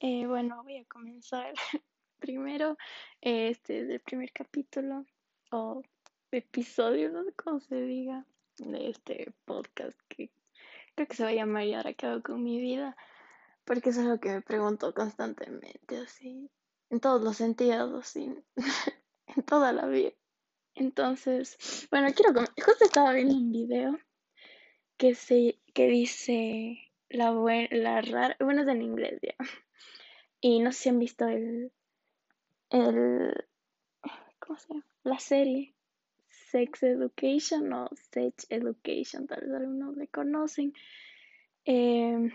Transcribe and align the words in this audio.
Eh, 0.00 0.26
bueno, 0.26 0.62
voy 0.62 0.76
a 0.76 0.84
comenzar 0.84 1.52
primero. 2.20 2.76
eh, 3.20 3.48
Este 3.48 3.80
es 3.80 3.90
el 3.90 4.00
primer 4.00 4.30
capítulo 4.32 5.04
o 5.50 5.82
episodio, 6.30 7.10
no 7.10 7.24
sé 7.24 7.32
cómo 7.32 7.58
se 7.58 7.80
diga, 7.80 8.24
de 8.58 8.90
este 8.90 9.32
podcast 9.44 9.98
que 10.08 10.30
creo 10.94 11.08
que 11.08 11.16
se 11.16 11.24
va 11.24 11.30
a 11.30 11.34
llamar 11.34 11.64
¿Y 11.64 11.74
ahora 11.74 11.94
qué 11.94 12.06
hago 12.06 12.22
con 12.22 12.42
mi 12.44 12.60
vida? 12.60 12.96
Porque 13.64 13.90
eso 13.90 14.02
es 14.02 14.06
lo 14.06 14.20
que 14.20 14.30
me 14.30 14.42
pregunto 14.42 14.94
constantemente, 14.94 15.98
así, 15.98 16.48
en 16.90 17.00
todos 17.00 17.22
los 17.22 17.36
sentidos, 17.36 17.92
así, 18.04 18.32
en 19.26 19.42
toda 19.42 19.72
la 19.72 19.86
vida. 19.86 20.12
Entonces, 20.76 21.88
bueno, 21.90 22.08
quiero 22.14 22.32
justo 22.64 22.84
estaba 22.84 23.12
viendo 23.14 23.34
un 23.34 23.50
video 23.50 23.98
que 24.96 25.16
se 25.16 25.58
que 25.74 25.88
dice 25.88 26.78
la 27.08 27.32
buen, 27.32 27.68
la 27.72 28.00
rara, 28.00 28.36
bueno, 28.38 28.62
es 28.62 28.68
en 28.68 28.82
inglés 28.82 29.18
ya. 29.22 29.34
Y 30.40 30.60
no 30.60 30.72
sé 30.72 30.82
si 30.82 30.88
han 30.88 30.98
visto 30.98 31.26
el 31.26 31.72
el 32.70 33.46
¿cómo 34.38 34.58
se 34.58 34.68
llama? 34.68 34.86
La 35.04 35.18
serie 35.18 35.74
Sex 36.28 36.82
Education 36.82 37.72
o 37.72 37.88
Sex 38.12 38.46
Education, 38.50 39.26
tal 39.26 39.40
vez 39.42 39.54
algunos 39.54 39.96
le 39.96 40.08
conocen. 40.08 40.72
Eh, 41.64 42.30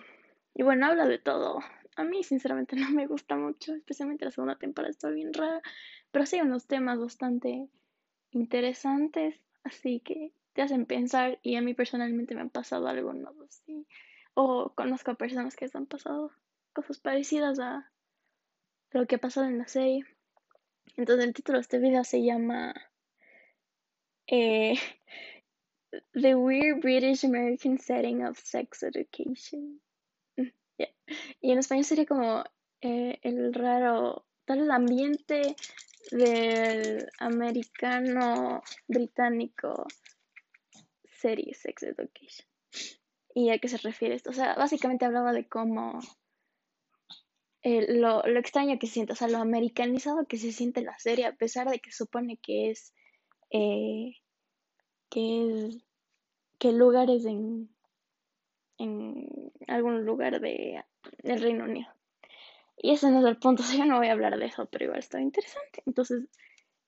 y 0.54 0.64
bueno, 0.64 0.88
habla 0.88 1.08
de 1.08 1.20
todo. 1.20 1.60
A 1.96 2.04
mí 2.04 2.24
sinceramente 2.24 2.76
no 2.76 2.90
me 2.92 3.08
gusta 3.08 3.36
mucho, 3.36 3.74
especialmente 3.74 4.26
la 4.26 4.32
segunda 4.32 4.58
temporada 4.58 4.92
está 4.92 5.10
bien 5.10 5.34
rara, 5.34 5.62
pero 6.12 6.26
sí 6.26 6.40
unos 6.42 6.68
temas 6.68 7.00
bastante 7.00 7.70
interesantes, 8.32 9.40
así 9.64 10.00
que 10.00 10.34
te 10.54 10.62
hacen 10.62 10.86
pensar 10.86 11.40
y 11.42 11.56
a 11.56 11.62
mí 11.62 11.74
personalmente 11.74 12.36
me 12.36 12.42
han 12.42 12.50
pasado 12.50 12.88
algunos 12.88 13.36
así, 13.42 13.88
o 14.34 14.74
conozco 14.76 15.12
a 15.12 15.16
personas 15.16 15.56
que 15.56 15.66
les 15.66 15.76
han 15.76 15.86
pasado 15.86 16.32
cosas 16.74 17.00
parecidas 17.00 17.60
a 17.60 17.92
lo 18.94 19.08
que 19.08 19.16
ha 19.16 19.20
pasado 19.20 19.48
en 19.48 19.58
la 19.58 19.68
serie. 19.68 20.06
Entonces 20.96 21.26
el 21.26 21.34
título 21.34 21.58
de 21.58 21.64
este 21.64 21.80
video 21.80 22.04
se 22.04 22.24
llama 22.24 22.74
eh, 24.28 24.76
The 26.14 26.36
Weird 26.36 26.82
British 26.82 27.26
American 27.26 27.80
Setting 27.80 28.24
of 28.26 28.40
Sex 28.40 28.84
Education. 28.84 29.82
Yeah. 30.78 30.90
Y 31.42 31.52
en 31.52 31.60
español 31.60 31.86
sería 31.86 32.06
como 32.06 32.44
eh, 32.82 33.20
el 33.22 33.54
raro, 33.54 34.26
tal 34.46 34.62
vez 34.62 34.70
ambiente 34.70 35.56
del 36.12 37.10
americano 37.20 38.62
británico 38.88 39.88
serie 41.06 41.54
Sex 41.54 41.84
Education. 41.84 42.48
¿Y 43.36 43.50
a 43.50 43.58
qué 43.58 43.68
se 43.68 43.78
refiere 43.78 44.16
esto? 44.16 44.30
O 44.30 44.34
sea, 44.34 44.54
básicamente 44.56 45.06
hablaba 45.06 45.34
de 45.34 45.48
cómo 45.48 46.00
eh, 47.64 47.94
lo, 47.94 48.22
lo 48.24 48.40
extraño 48.40 48.78
que 48.78 48.88
se 48.88 48.94
siente, 48.94 49.14
o 49.14 49.16
sea, 49.16 49.30
lo 49.30 49.38
americanizado 49.38 50.26
que 50.26 50.38
se 50.38 50.52
siente 50.52 50.82
la 50.82 50.98
serie, 51.00 51.26
a 51.26 51.36
pesar 51.36 51.70
de 51.70 51.80
que 51.80 51.92
supone 51.92 52.38
que 52.38 52.70
es, 52.70 52.94
eh, 53.52 54.18
que 55.10 55.68
es, 55.68 55.78
que 56.60 56.70
el 56.70 56.78
lugar 56.78 57.10
es 57.10 57.26
en, 57.26 57.70
en 58.78 59.30
algún 59.68 60.06
lugar 60.06 60.42
de, 60.42 60.84
del 61.24 61.42
Reino 61.42 61.64
Unido. 61.64 61.88
Y 62.78 62.92
ese 62.92 63.10
no 63.12 63.20
es 63.20 63.26
el 63.26 63.38
punto, 63.38 63.64
o 63.64 63.66
sea, 63.66 63.78
yo 63.78 63.86
no 63.86 63.98
voy 63.98 64.08
a 64.08 64.12
hablar 64.12 64.38
de 64.38 64.46
eso, 64.46 64.66
pero 64.66 64.86
igual 64.86 65.00
está 65.00 65.22
interesante. 65.22 65.84
Entonces, 65.86 66.28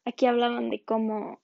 aquí 0.04 0.26
hablaban 0.26 0.70
de 0.70 0.84
cómo, 0.84 1.42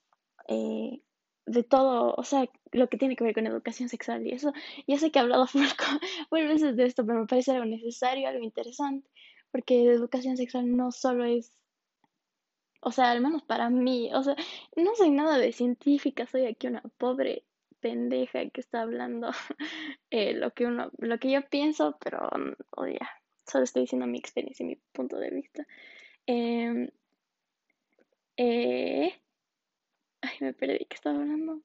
eh, 0.49 1.01
de 1.45 1.63
todo, 1.63 2.15
o 2.17 2.23
sea, 2.23 2.49
lo 2.71 2.89
que 2.89 2.97
tiene 2.97 3.15
que 3.15 3.23
ver 3.23 3.33
con 3.33 3.47
educación 3.47 3.89
sexual 3.89 4.25
y 4.27 4.31
eso. 4.31 4.53
Yo 4.87 4.97
sé 4.97 5.11
que 5.11 5.19
he 5.19 5.21
hablado 5.21 5.47
full 5.47 5.63
veces 6.31 6.75
de 6.75 6.85
esto, 6.85 7.05
pero 7.05 7.19
me 7.19 7.27
parece 7.27 7.51
algo 7.51 7.65
necesario, 7.65 8.27
algo 8.27 8.43
interesante, 8.43 9.07
porque 9.51 9.83
la 9.85 9.93
educación 9.93 10.37
sexual 10.37 10.75
no 10.75 10.91
solo 10.91 11.25
es, 11.25 11.51
o 12.81 12.91
sea, 12.91 13.11
al 13.11 13.21
menos 13.21 13.43
para 13.43 13.69
mí, 13.69 14.09
o 14.13 14.23
sea, 14.23 14.35
no 14.75 14.95
soy 14.95 15.11
nada 15.11 15.37
de 15.37 15.51
científica, 15.51 16.25
soy 16.25 16.45
aquí 16.45 16.67
una 16.67 16.81
pobre 16.97 17.43
pendeja 17.79 18.47
que 18.49 18.61
está 18.61 18.81
hablando 18.81 19.31
eh, 20.11 20.33
lo 20.33 20.51
que 20.51 20.65
uno, 20.65 20.91
lo 20.97 21.17
que 21.19 21.31
yo 21.31 21.41
pienso, 21.49 21.97
pero, 22.03 22.19
mm, 22.29 22.53
oh, 22.77 22.87
ya, 22.87 23.09
solo 23.45 23.65
estoy 23.65 23.83
diciendo 23.83 24.07
mi 24.07 24.19
experiencia 24.19 24.63
y 24.63 24.67
mi 24.67 24.75
punto 24.93 25.17
de 25.17 25.29
vista. 25.31 25.67
Em, 26.25 26.89
eh, 28.37 29.13
ay, 30.21 30.37
me 30.39 30.53
perdí, 30.53 30.85
¿qué 30.85 30.95
estaba 30.95 31.17
hablando? 31.17 31.61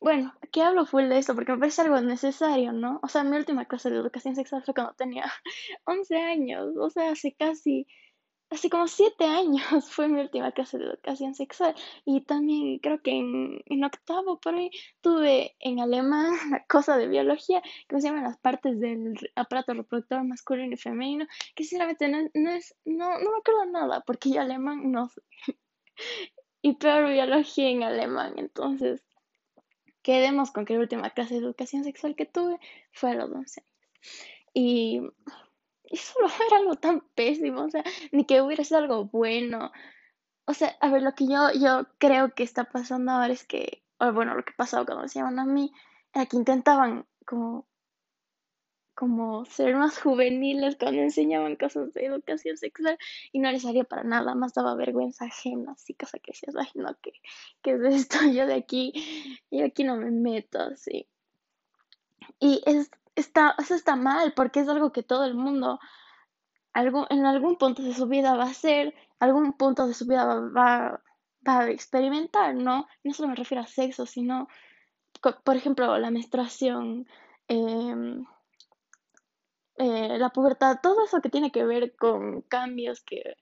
Bueno, 0.00 0.34
aquí 0.54 0.60
hablo 0.60 0.86
full 0.86 1.08
de 1.08 1.18
esto 1.18 1.34
porque 1.34 1.50
me 1.50 1.58
parece 1.58 1.82
algo 1.82 2.00
necesario, 2.00 2.72
¿no? 2.72 3.00
O 3.02 3.08
sea, 3.08 3.24
mi 3.24 3.36
última 3.36 3.64
clase 3.64 3.90
de 3.90 3.96
educación 3.96 4.36
sexual 4.36 4.62
fue 4.62 4.72
cuando 4.72 4.94
tenía 4.94 5.24
11 5.84 6.16
años, 6.16 6.76
o 6.78 6.90
sea, 6.90 7.10
hace 7.10 7.34
casi, 7.34 7.88
hace 8.50 8.70
como 8.70 8.86
7 8.86 9.24
años 9.24 9.64
fue 9.90 10.06
mi 10.06 10.20
última 10.20 10.52
clase 10.52 10.78
de 10.78 10.84
educación 10.84 11.34
sexual. 11.34 11.74
Y 12.04 12.20
también 12.20 12.78
creo 12.78 13.02
que 13.02 13.10
en, 13.10 13.84
octavo 13.84 14.38
por 14.38 14.54
ahí 14.54 14.70
tuve 15.00 15.56
en 15.58 15.80
alemán 15.80 16.34
una 16.46 16.64
cosa 16.66 16.98
de 16.98 17.08
biología 17.08 17.60
que 17.88 18.00
se 18.00 18.06
llaman 18.06 18.22
las 18.22 18.38
partes 18.38 18.78
del 18.78 19.14
aparato 19.34 19.74
reproductor 19.74 20.22
masculino 20.22 20.74
y 20.74 20.76
femenino, 20.76 21.26
que 21.56 21.64
sinceramente 21.64 22.06
no, 22.06 22.18
no 22.32 22.50
es, 22.52 22.76
no, 22.84 23.18
no 23.18 23.32
me 23.32 23.38
acuerdo 23.38 23.66
nada 23.72 24.02
porque 24.06 24.30
yo 24.30 24.40
alemán 24.40 24.92
no 24.92 25.08
sé. 25.08 25.20
Y 26.62 26.76
peor 26.76 27.10
biología 27.10 27.70
en 27.70 27.82
alemán, 27.82 28.34
entonces 28.36 29.02
quedemos 30.04 30.52
con 30.52 30.64
que 30.64 30.74
la 30.74 30.80
última 30.80 31.10
clase 31.10 31.34
de 31.34 31.40
educación 31.40 31.82
sexual 31.82 32.14
que 32.14 32.26
tuve 32.26 32.60
fue 32.92 33.10
a 33.10 33.14
los 33.14 33.32
11 33.32 33.60
años. 33.60 33.72
Y, 34.52 35.00
y 35.86 35.96
solo 35.96 36.28
era 36.46 36.58
algo 36.58 36.76
tan 36.76 37.00
pésimo, 37.16 37.62
o 37.64 37.70
sea, 37.70 37.82
ni 38.12 38.24
que 38.24 38.40
hubiera 38.40 38.62
sido 38.62 38.78
algo 38.78 39.06
bueno. 39.06 39.72
O 40.46 40.54
sea, 40.54 40.76
a 40.80 40.90
ver, 40.90 41.02
lo 41.02 41.14
que 41.14 41.26
yo, 41.26 41.50
yo 41.52 41.88
creo 41.98 42.34
que 42.34 42.44
está 42.44 42.64
pasando 42.64 43.12
ahora 43.12 43.32
es 43.32 43.44
que, 43.44 43.82
o 43.98 44.12
bueno, 44.12 44.34
lo 44.34 44.44
que 44.44 44.52
pasaba 44.52 44.84
cuando 44.84 45.04
enseñaban 45.04 45.38
a 45.40 45.46
mí, 45.46 45.72
era 46.12 46.26
que 46.26 46.36
intentaban 46.36 47.06
como, 47.26 47.66
como 48.94 49.44
ser 49.44 49.76
más 49.76 49.98
juveniles 49.98 50.76
cuando 50.76 51.02
enseñaban 51.02 51.56
cosas 51.56 51.92
de 51.94 52.06
educación 52.06 52.56
sexual 52.56 52.98
y 53.32 53.38
no 53.38 53.50
les 53.50 53.62
salía 53.62 53.84
para 53.84 54.04
nada, 54.04 54.34
más 54.34 54.54
daba 54.54 54.74
vergüenza 54.74 55.26
ajena, 55.26 55.72
así, 55.72 55.94
cosa 55.94 56.18
que 56.18 56.32
decías, 56.32 56.54
ay, 56.56 56.68
no, 56.74 56.94
¿qué, 57.02 57.12
qué 57.62 57.72
es 57.72 57.94
esto? 57.94 58.18
Yo 58.32 58.46
de 58.46 58.54
aquí, 58.54 58.92
yo 59.50 59.64
aquí 59.64 59.84
no 59.84 59.96
me 59.96 60.10
meto, 60.10 60.60
así. 60.60 61.06
Y 62.40 62.62
es, 62.66 62.90
está, 63.16 63.54
eso 63.58 63.74
está 63.74 63.96
mal 63.96 64.32
porque 64.34 64.60
es 64.60 64.68
algo 64.68 64.92
que 64.92 65.02
todo 65.02 65.24
el 65.24 65.34
mundo 65.34 65.78
algún, 66.74 67.06
en 67.08 67.24
algún 67.24 67.56
punto 67.56 67.82
de 67.82 67.94
su 67.94 68.06
vida 68.06 68.34
va 68.36 68.44
a 68.44 68.50
hacer, 68.50 68.94
algún 69.20 69.52
punto 69.54 69.86
de 69.86 69.94
su 69.94 70.06
vida 70.06 70.24
va, 70.24 70.40
va, 70.40 71.02
va 71.48 71.60
a 71.60 71.70
experimentar, 71.70 72.54
¿no? 72.54 72.86
No 73.02 73.14
solo 73.14 73.28
me 73.28 73.36
refiero 73.36 73.62
a 73.62 73.66
sexo, 73.66 74.06
sino, 74.06 74.48
por 75.44 75.56
ejemplo, 75.56 75.96
la 75.98 76.10
menstruación, 76.10 77.06
em, 77.48 78.26
eh, 79.78 80.18
la 80.18 80.30
pubertad, 80.30 80.78
todo 80.82 81.04
eso 81.04 81.20
que 81.20 81.30
tiene 81.30 81.50
que 81.50 81.64
ver 81.64 81.94
con 81.96 82.42
cambios 82.42 83.02
que, 83.02 83.36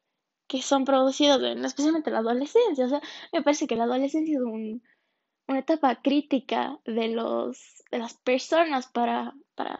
que 0.47 0.63
son 0.63 0.85
producidos 0.85 1.43
en 1.43 1.65
especialmente 1.65 2.11
la 2.11 2.19
adolescencia. 2.19 2.87
O 2.87 2.89
sea, 2.89 3.03
me 3.33 3.43
parece 3.43 3.67
que 3.67 3.77
la 3.77 3.85
adolescencia 3.85 4.37
es 4.37 4.43
un, 4.43 4.83
una 5.49 5.59
etapa 5.61 5.97
crítica 6.03 6.79
de 6.85 7.09
los, 7.09 7.85
de 7.91 7.99
las 7.99 8.15
personas 8.15 8.87
para, 8.89 9.35
para 9.55 9.79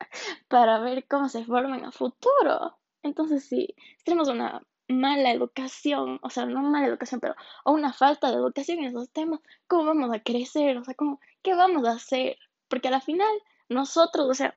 para 0.48 0.78
ver 0.80 1.06
cómo 1.06 1.28
se 1.28 1.44
forman 1.44 1.84
a 1.84 1.92
futuro. 1.92 2.78
Entonces, 3.02 3.44
si 3.44 3.74
tenemos 4.04 4.28
una 4.28 4.62
mala 4.88 5.30
educación, 5.30 6.18
o 6.22 6.30
sea, 6.30 6.46
no 6.46 6.62
mala 6.62 6.86
educación, 6.86 7.20
pero 7.20 7.34
o 7.64 7.72
una 7.72 7.92
falta 7.92 8.30
de 8.30 8.36
educación 8.36 8.78
en 8.80 8.86
esos 8.86 9.10
temas, 9.10 9.40
¿cómo 9.66 9.84
vamos 9.84 10.12
a 10.12 10.20
crecer? 10.20 10.76
O 10.78 10.84
sea, 10.84 10.94
¿cómo, 10.94 11.20
qué 11.42 11.54
vamos 11.54 11.86
a 11.86 11.92
hacer? 11.92 12.36
Porque 12.68 12.88
a 12.88 12.90
la 12.90 13.00
final, 13.00 13.32
nosotros, 13.68 14.26
o 14.28 14.34
sea, 14.34 14.54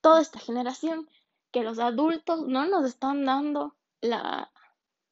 toda 0.00 0.20
esta 0.20 0.38
generación, 0.38 1.08
que 1.52 1.62
los 1.62 1.78
adultos 1.78 2.46
no 2.46 2.66
nos 2.66 2.84
están 2.84 3.24
dando 3.24 3.76
la, 4.00 4.50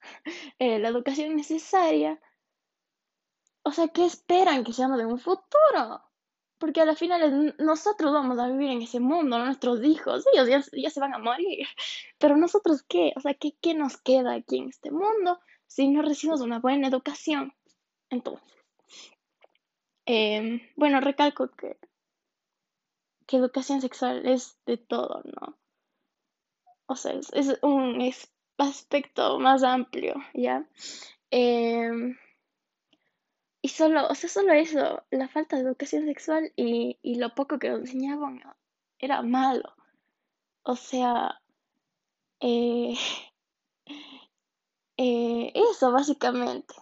eh, 0.58 0.78
la 0.78 0.88
educación 0.88 1.36
necesaria, 1.36 2.20
o 3.68 3.72
sea, 3.72 3.88
¿qué 3.88 4.06
esperan 4.06 4.64
que 4.64 4.72
seamos 4.72 4.98
de 4.98 5.04
un 5.04 5.18
futuro? 5.18 6.02
Porque 6.58 6.80
a 6.80 6.86
la 6.86 6.94
final 6.94 7.54
nosotros 7.58 8.12
vamos 8.12 8.38
a 8.38 8.48
vivir 8.48 8.70
en 8.70 8.82
ese 8.82 8.98
mundo, 8.98 9.38
nuestros 9.38 9.84
hijos, 9.84 10.24
ellos 10.32 10.48
ya, 10.48 10.64
ya 10.72 10.90
se 10.90 11.00
van 11.00 11.14
a 11.14 11.18
morir. 11.18 11.66
Pero 12.18 12.36
nosotros 12.36 12.82
qué, 12.88 13.12
o 13.16 13.20
sea, 13.20 13.34
¿qué, 13.34 13.52
qué 13.60 13.74
nos 13.74 13.98
queda 13.98 14.34
aquí 14.34 14.58
en 14.58 14.70
este 14.70 14.90
mundo 14.90 15.38
si 15.66 15.88
no 15.88 16.02
recibimos 16.02 16.40
una 16.40 16.60
buena 16.60 16.88
educación? 16.88 17.52
Entonces, 18.10 18.56
em, 20.06 20.60
bueno, 20.76 21.00
recalco 21.00 21.50
que, 21.50 21.76
que 23.28 23.36
educación 23.36 23.80
sexual 23.80 24.26
es 24.26 24.58
de 24.66 24.78
todo, 24.78 25.22
¿no? 25.24 25.58
O 26.86 26.96
sea, 26.96 27.12
es, 27.12 27.58
un 27.62 28.02
aspecto 28.58 29.38
más 29.38 29.62
amplio, 29.62 30.14
¿ya? 30.34 30.66
Em, 31.30 32.16
y 33.62 33.68
solo, 33.68 34.08
o 34.08 34.14
sea, 34.14 34.30
solo 34.30 34.52
eso, 34.52 35.04
la 35.10 35.28
falta 35.28 35.56
de 35.56 35.62
educación 35.62 36.06
sexual 36.06 36.52
y, 36.56 36.98
y 37.02 37.16
lo 37.16 37.34
poco 37.34 37.58
que 37.58 37.68
enseñaban 37.68 38.40
era 38.98 39.22
malo. 39.22 39.74
O 40.62 40.76
sea, 40.76 41.40
Eh, 42.40 42.94
eh, 44.96 45.52
eso, 45.54 45.92
básicamente. 45.92 46.74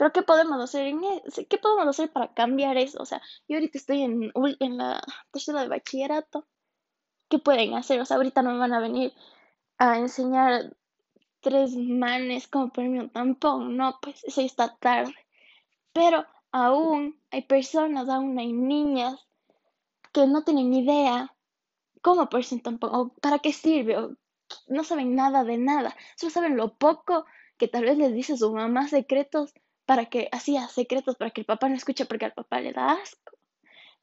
Pero 0.00 0.14
¿qué 0.14 0.22
podemos 0.22 0.58
hacer 0.62 0.86
e-, 0.86 1.46
¿Qué 1.46 1.58
podemos 1.58 1.86
hacer 1.86 2.10
para 2.10 2.32
cambiar 2.32 2.78
eso? 2.78 3.02
O 3.02 3.04
sea, 3.04 3.20
yo 3.46 3.56
ahorita 3.56 3.76
estoy 3.76 4.00
en, 4.00 4.32
en 4.58 4.78
la 4.78 5.02
tercera 5.30 5.60
de 5.60 5.68
bachillerato. 5.68 6.46
¿Qué 7.28 7.38
pueden 7.38 7.74
hacer? 7.74 8.00
O 8.00 8.06
sea, 8.06 8.16
ahorita 8.16 8.40
no 8.40 8.52
me 8.52 8.60
van 8.60 8.72
a 8.72 8.80
venir 8.80 9.12
a 9.76 9.98
enseñar 9.98 10.74
tres 11.40 11.76
manes 11.76 12.48
como 12.48 12.72
ponerme 12.72 13.00
un 13.00 13.10
tampón. 13.10 13.76
No, 13.76 13.98
pues 14.00 14.24
eso 14.24 14.40
está 14.40 14.74
tarde. 14.76 15.14
Pero 15.92 16.24
aún 16.50 17.20
hay 17.30 17.42
personas, 17.42 18.08
aún 18.08 18.38
hay 18.38 18.54
niñas 18.54 19.28
que 20.14 20.26
no 20.26 20.44
tienen 20.44 20.72
idea 20.72 21.36
cómo 22.00 22.30
ponerse 22.30 22.54
un 22.54 22.62
tampón 22.62 22.90
o 22.94 23.08
para 23.20 23.40
qué 23.40 23.52
sirve 23.52 23.98
o 23.98 24.16
no 24.66 24.82
saben 24.82 25.14
nada 25.14 25.44
de 25.44 25.58
nada. 25.58 25.94
Solo 26.16 26.30
saben 26.30 26.56
lo 26.56 26.78
poco 26.78 27.26
que 27.58 27.68
tal 27.68 27.84
vez 27.84 27.98
les 27.98 28.14
dice 28.14 28.38
su 28.38 28.50
mamá 28.50 28.88
secretos 28.88 29.52
para 29.90 30.06
que, 30.06 30.28
hacía 30.30 30.68
secretos 30.68 31.16
para 31.16 31.32
que 31.32 31.40
el 31.40 31.46
papá 31.46 31.68
no 31.68 31.74
escuche 31.74 32.06
porque 32.06 32.26
al 32.26 32.32
papá 32.32 32.60
le 32.60 32.72
da 32.72 32.92
asco. 32.92 33.32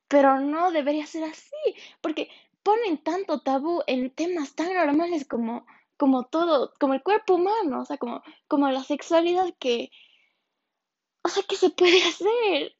Pero 0.10 0.42
no 0.42 0.70
debería 0.72 1.06
ser 1.08 1.24
así, 1.24 1.76
porque 2.02 2.30
ponen 2.62 2.98
tanto 2.98 3.40
tabú 3.40 3.82
en 3.88 4.14
temas 4.14 4.54
tan 4.54 4.74
normales 4.74 5.26
como, 5.26 5.66
como 5.96 6.26
todo, 6.26 6.74
como 6.78 6.94
el 6.94 7.02
cuerpo 7.04 7.36
humano, 7.36 7.80
o 7.80 7.86
sea, 7.86 7.98
como, 7.98 8.22
como 8.50 8.70
la 8.70 8.84
sexualidad 8.84 9.46
que, 9.60 9.90
o 11.24 11.30
sea, 11.30 11.44
¿qué 11.48 11.56
se 11.56 11.70
puede 11.70 12.04
hacer? 12.04 12.76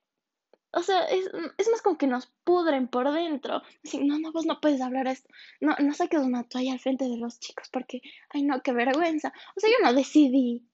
O 0.74 0.84
sea, 0.84 1.06
es, 1.06 1.32
es 1.58 1.70
más 1.70 1.82
como 1.82 1.98
que 1.98 2.08
nos 2.08 2.26
pudren 2.44 2.90
por 2.90 3.10
dentro. 3.14 3.62
no, 4.02 4.20
no, 4.20 4.34
vos 4.34 4.46
no 4.46 4.60
puedes 4.60 4.82
hablar 4.82 5.08
esto. 5.08 5.30
No, 5.62 5.78
no 5.80 5.94
saques 5.94 6.20
una 6.20 6.44
toalla 6.44 6.74
al 6.74 6.82
frente 6.82 7.06
de 7.06 7.16
los 7.16 7.40
chicos 7.40 7.70
porque, 7.72 8.02
ay, 8.32 8.44
no, 8.44 8.62
qué 8.62 8.74
vergüenza. 8.74 9.32
O 9.56 9.62
sea, 9.62 9.70
yo 9.70 9.78
no 9.82 9.94
decidí. 9.94 10.68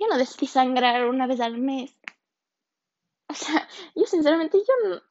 Yo 0.00 0.08
no 0.08 0.18
decidí 0.18 0.46
sangrar 0.46 1.06
una 1.06 1.26
vez 1.26 1.40
al 1.40 1.58
mes. 1.58 1.96
O 3.28 3.34
sea, 3.34 3.68
yo 3.94 4.06
sinceramente, 4.06 4.58
yo 4.58 5.02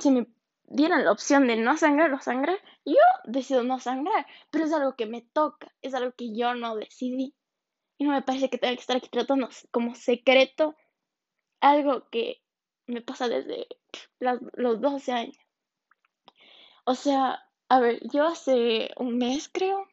si 0.00 0.10
me 0.10 0.26
dieran 0.64 1.04
la 1.04 1.12
opción 1.12 1.46
de 1.46 1.56
no 1.56 1.76
sangrar 1.76 2.12
o 2.12 2.20
sangrar, 2.20 2.58
yo 2.84 2.94
decido 3.24 3.64
no 3.64 3.80
sangrar. 3.80 4.26
Pero 4.50 4.64
es 4.64 4.72
algo 4.72 4.96
que 4.96 5.06
me 5.06 5.20
toca, 5.20 5.74
es 5.82 5.92
algo 5.94 6.12
que 6.12 6.34
yo 6.34 6.54
no 6.54 6.76
decidí. 6.76 7.34
Y 7.98 8.04
no 8.04 8.12
me 8.12 8.22
parece 8.22 8.48
que 8.48 8.58
tenga 8.58 8.74
que 8.74 8.80
estar 8.80 8.96
aquí 8.96 9.08
tratando 9.08 9.48
como 9.70 9.94
secreto 9.94 10.76
algo 11.60 12.08
que 12.10 12.42
me 12.86 13.00
pasa 13.00 13.28
desde 13.28 13.66
los 14.20 14.80
12 14.80 15.12
años. 15.12 15.36
O 16.84 16.94
sea, 16.94 17.42
a 17.68 17.80
ver, 17.80 18.00
yo 18.12 18.26
hace 18.26 18.90
un 18.96 19.18
mes 19.18 19.50
creo, 19.52 19.88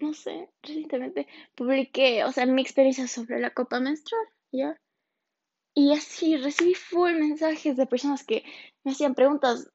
no 0.00 0.14
sé, 0.14 0.48
recientemente 0.62 1.26
publiqué, 1.54 2.24
o 2.24 2.32
sea, 2.32 2.46
mi 2.46 2.62
experiencia 2.62 3.08
sobre 3.08 3.40
la 3.40 3.50
copa 3.50 3.80
menstrual, 3.80 4.26
¿ya? 4.52 4.80
Y 5.74 5.92
así 5.92 6.36
recibí 6.36 6.74
full 6.74 7.12
mensajes 7.12 7.76
de 7.76 7.86
personas 7.86 8.24
que 8.24 8.44
me 8.84 8.92
hacían 8.92 9.14
preguntas 9.14 9.70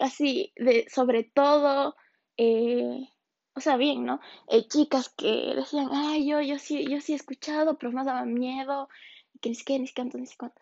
así 0.00 0.52
de 0.56 0.86
sobre 0.88 1.24
todo, 1.24 1.96
eh, 2.36 3.08
o 3.54 3.60
sea, 3.60 3.76
bien, 3.76 4.04
¿no? 4.04 4.20
Eh, 4.48 4.68
chicas 4.68 5.08
que 5.08 5.54
decían, 5.56 5.88
ay, 5.92 6.28
yo, 6.28 6.40
yo 6.40 6.58
sí, 6.58 6.86
yo 6.88 7.00
sí 7.00 7.12
he 7.12 7.16
escuchado, 7.16 7.76
pero 7.78 7.92
me 7.92 8.04
daba 8.04 8.24
miedo, 8.24 8.88
que 9.40 9.48
ni 9.48 9.54
siquiera, 9.56 9.80
ni 9.80 9.88
siquiera, 9.88 10.10
ni 10.14 10.26
siquiera. 10.26 10.54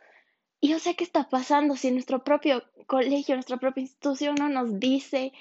Y 0.60 0.68
yo 0.68 0.78
sé 0.78 0.96
¿qué 0.96 1.04
está 1.04 1.28
pasando 1.28 1.76
si 1.76 1.90
nuestro 1.90 2.24
propio 2.24 2.64
colegio, 2.86 3.34
nuestra 3.34 3.58
propia 3.58 3.82
institución 3.82 4.36
no 4.36 4.48
nos 4.48 4.80
dice, 4.80 5.32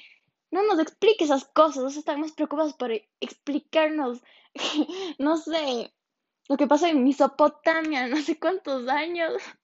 no 0.56 0.63
nos 0.63 0.80
explique 0.80 1.25
esas 1.25 1.46
cosas? 1.46 1.84
O 1.84 1.90
sea, 1.90 2.00
estamos 2.00 2.31
preocupados 2.31 2.74
por 2.74 2.92
explicarnos, 3.19 4.24
no 5.19 5.38
sé, 5.38 5.94
lo 6.48 6.57
que 6.57 6.68
pasó 6.68 6.88
en 6.88 7.04
Mesopotamia, 7.04 8.07
no 8.07 8.18
sé 8.18 8.40
cuántos 8.40 8.88
años. 8.88 9.34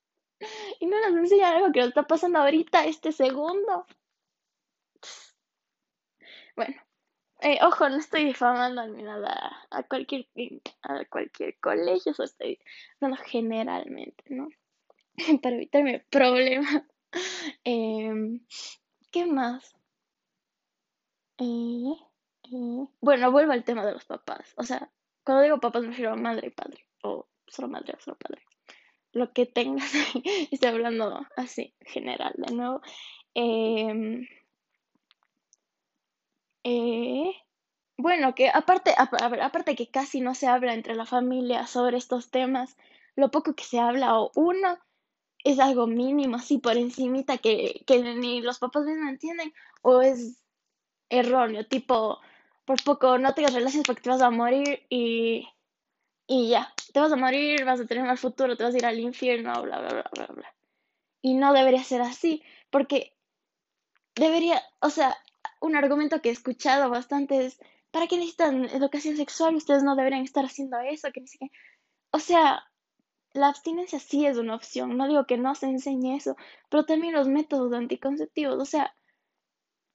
Y 0.80 0.88
no 0.88 1.00
nos 1.00 1.20
enseñan 1.20 1.54
algo 1.54 1.72
que 1.72 1.82
nos 1.82 1.90
está 1.90 2.08
pasando 2.08 2.40
ahorita, 2.40 2.86
este 2.86 3.12
segundo. 3.12 3.86
Bueno, 6.56 6.82
eh, 7.42 7.60
ojo, 7.62 7.88
no 7.90 7.98
estoy 7.98 8.26
difamando 8.26 8.88
ni 8.88 9.04
nada 9.04 9.68
a 9.70 9.84
cualquier, 9.84 10.28
a 10.82 11.06
cualquier 11.06 11.60
colegio, 11.60 12.12
eso 12.12 12.24
estoy 12.24 12.58
hablando 13.00 13.24
generalmente, 13.24 14.24
¿no? 14.30 14.50
para 15.44 15.56
evitarme 15.58 16.06
problemas. 16.10 16.84
Em, 17.64 18.44
¿Qué 19.12 19.26
más? 19.26 19.76
Bueno, 23.02 23.32
vuelvo 23.32 23.52
al 23.52 23.64
tema 23.64 23.86
de 23.86 23.94
los 23.94 24.06
papás. 24.06 24.54
O 24.58 24.64
sea, 24.64 24.92
cuando 25.24 25.44
digo 25.44 25.60
papás 25.60 25.84
me 25.84 25.90
refiero 25.90 26.14
a 26.14 26.16
madre 26.16 26.48
y 26.48 26.52
padre. 26.52 26.86
O 27.04 27.28
solo 27.48 27.68
madre 27.68 27.94
o 27.98 28.02
solo 28.02 28.18
padre. 28.18 28.44
Lo 29.14 29.34
que 29.34 29.46
tengas. 29.46 29.92
Estoy 30.52 30.70
hablando 30.70 31.26
así, 31.36 31.74
general, 31.82 32.34
de 32.38 32.54
nuevo. 32.54 32.82
Em, 33.34 34.28
eh, 36.64 37.34
bueno, 37.98 38.36
que 38.36 38.50
aparte, 38.50 38.94
aparte 38.98 39.76
que 39.76 39.90
casi 39.90 40.22
no 40.22 40.36
se 40.36 40.48
habla 40.48 40.74
entre 40.74 40.96
la 40.96 41.06
familia 41.06 41.68
sobre 41.68 41.98
estos 41.98 42.30
temas, 42.30 42.78
lo 43.16 43.32
poco 43.32 43.56
que 43.56 43.64
se 43.64 43.80
habla 43.80 44.20
o 44.20 44.32
uno 44.36 44.78
es 45.44 45.60
algo 45.60 45.88
mínimo, 45.88 46.36
así 46.36 46.60
por 46.60 46.78
encimita 46.78 47.38
que, 47.38 47.84
que 47.88 48.02
ni 48.16 48.42
los 48.42 48.60
papás 48.60 48.86
mismos 48.86 49.10
entienden, 49.10 49.54
o 49.82 50.02
es 50.02 50.41
erróneo, 51.12 51.66
tipo, 51.68 52.20
por 52.66 52.84
poco 52.84 53.18
no 53.20 53.34
tengas 53.34 53.54
relaciones 53.54 53.86
porque 53.86 54.02
te 54.02 54.10
vas 54.10 54.22
a 54.22 54.32
morir 54.32 54.86
y, 54.90 55.48
y 56.26 56.50
ya, 56.50 56.74
te 56.94 57.00
vas 57.00 57.12
a 57.12 57.18
morir, 57.18 57.66
vas 57.66 57.82
a 57.82 57.86
tener 57.86 58.04
mal 58.06 58.18
futuro, 58.18 58.58
te 58.58 58.64
vas 58.64 58.74
a 58.74 58.78
ir 58.78 58.86
al 58.86 59.00
infierno, 59.00 59.62
bla, 59.62 59.80
bla, 59.80 59.90
bla, 59.90 60.10
bla, 60.14 60.28
bla. 60.28 60.56
Y 61.22 61.36
no 61.36 61.54
debería 61.54 61.84
ser 61.84 62.02
así, 62.02 62.42
porque 62.72 63.14
debería, 64.16 64.62
o 64.80 64.90
sea, 64.90 65.16
un 65.60 65.76
argumento 65.76 66.22
que 66.22 66.30
he 66.30 66.32
escuchado 66.32 66.90
bastante 66.90 67.46
es, 67.46 67.60
¿para 67.92 68.08
qué 68.08 68.16
necesitan 68.18 68.66
educación 68.66 69.18
sexual? 69.18 69.56
Ustedes 69.56 69.84
no 69.84 69.96
deberían 69.96 70.24
estar 70.24 70.46
haciendo 70.46 70.80
eso, 70.80 71.10
que. 71.12 71.24
O 72.12 72.20
sea, 72.20 72.64
la 73.34 73.48
abstinencia 73.48 74.00
sí 74.00 74.26
es 74.26 74.38
una 74.38 74.56
opción, 74.56 74.98
no 74.98 75.08
digo 75.08 75.26
que 75.26 75.38
no 75.38 75.56
se 75.56 75.68
enseñe 75.68 76.16
eso, 76.16 76.36
pero 76.70 76.86
también 76.86 77.14
los 77.14 77.28
métodos 77.28 77.74
anticonceptivos, 77.74 78.60
o 78.60 78.66
sea, 78.66 78.96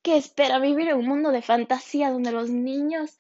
¿qué 0.07 0.17
espera? 0.17 0.61
Vivir 0.61 0.89
en 0.89 0.99
un 0.99 1.09
mundo 1.09 1.33
de 1.33 1.43
fantasía 1.43 2.13
donde 2.13 2.31
los 2.31 2.49
niños, 2.49 3.19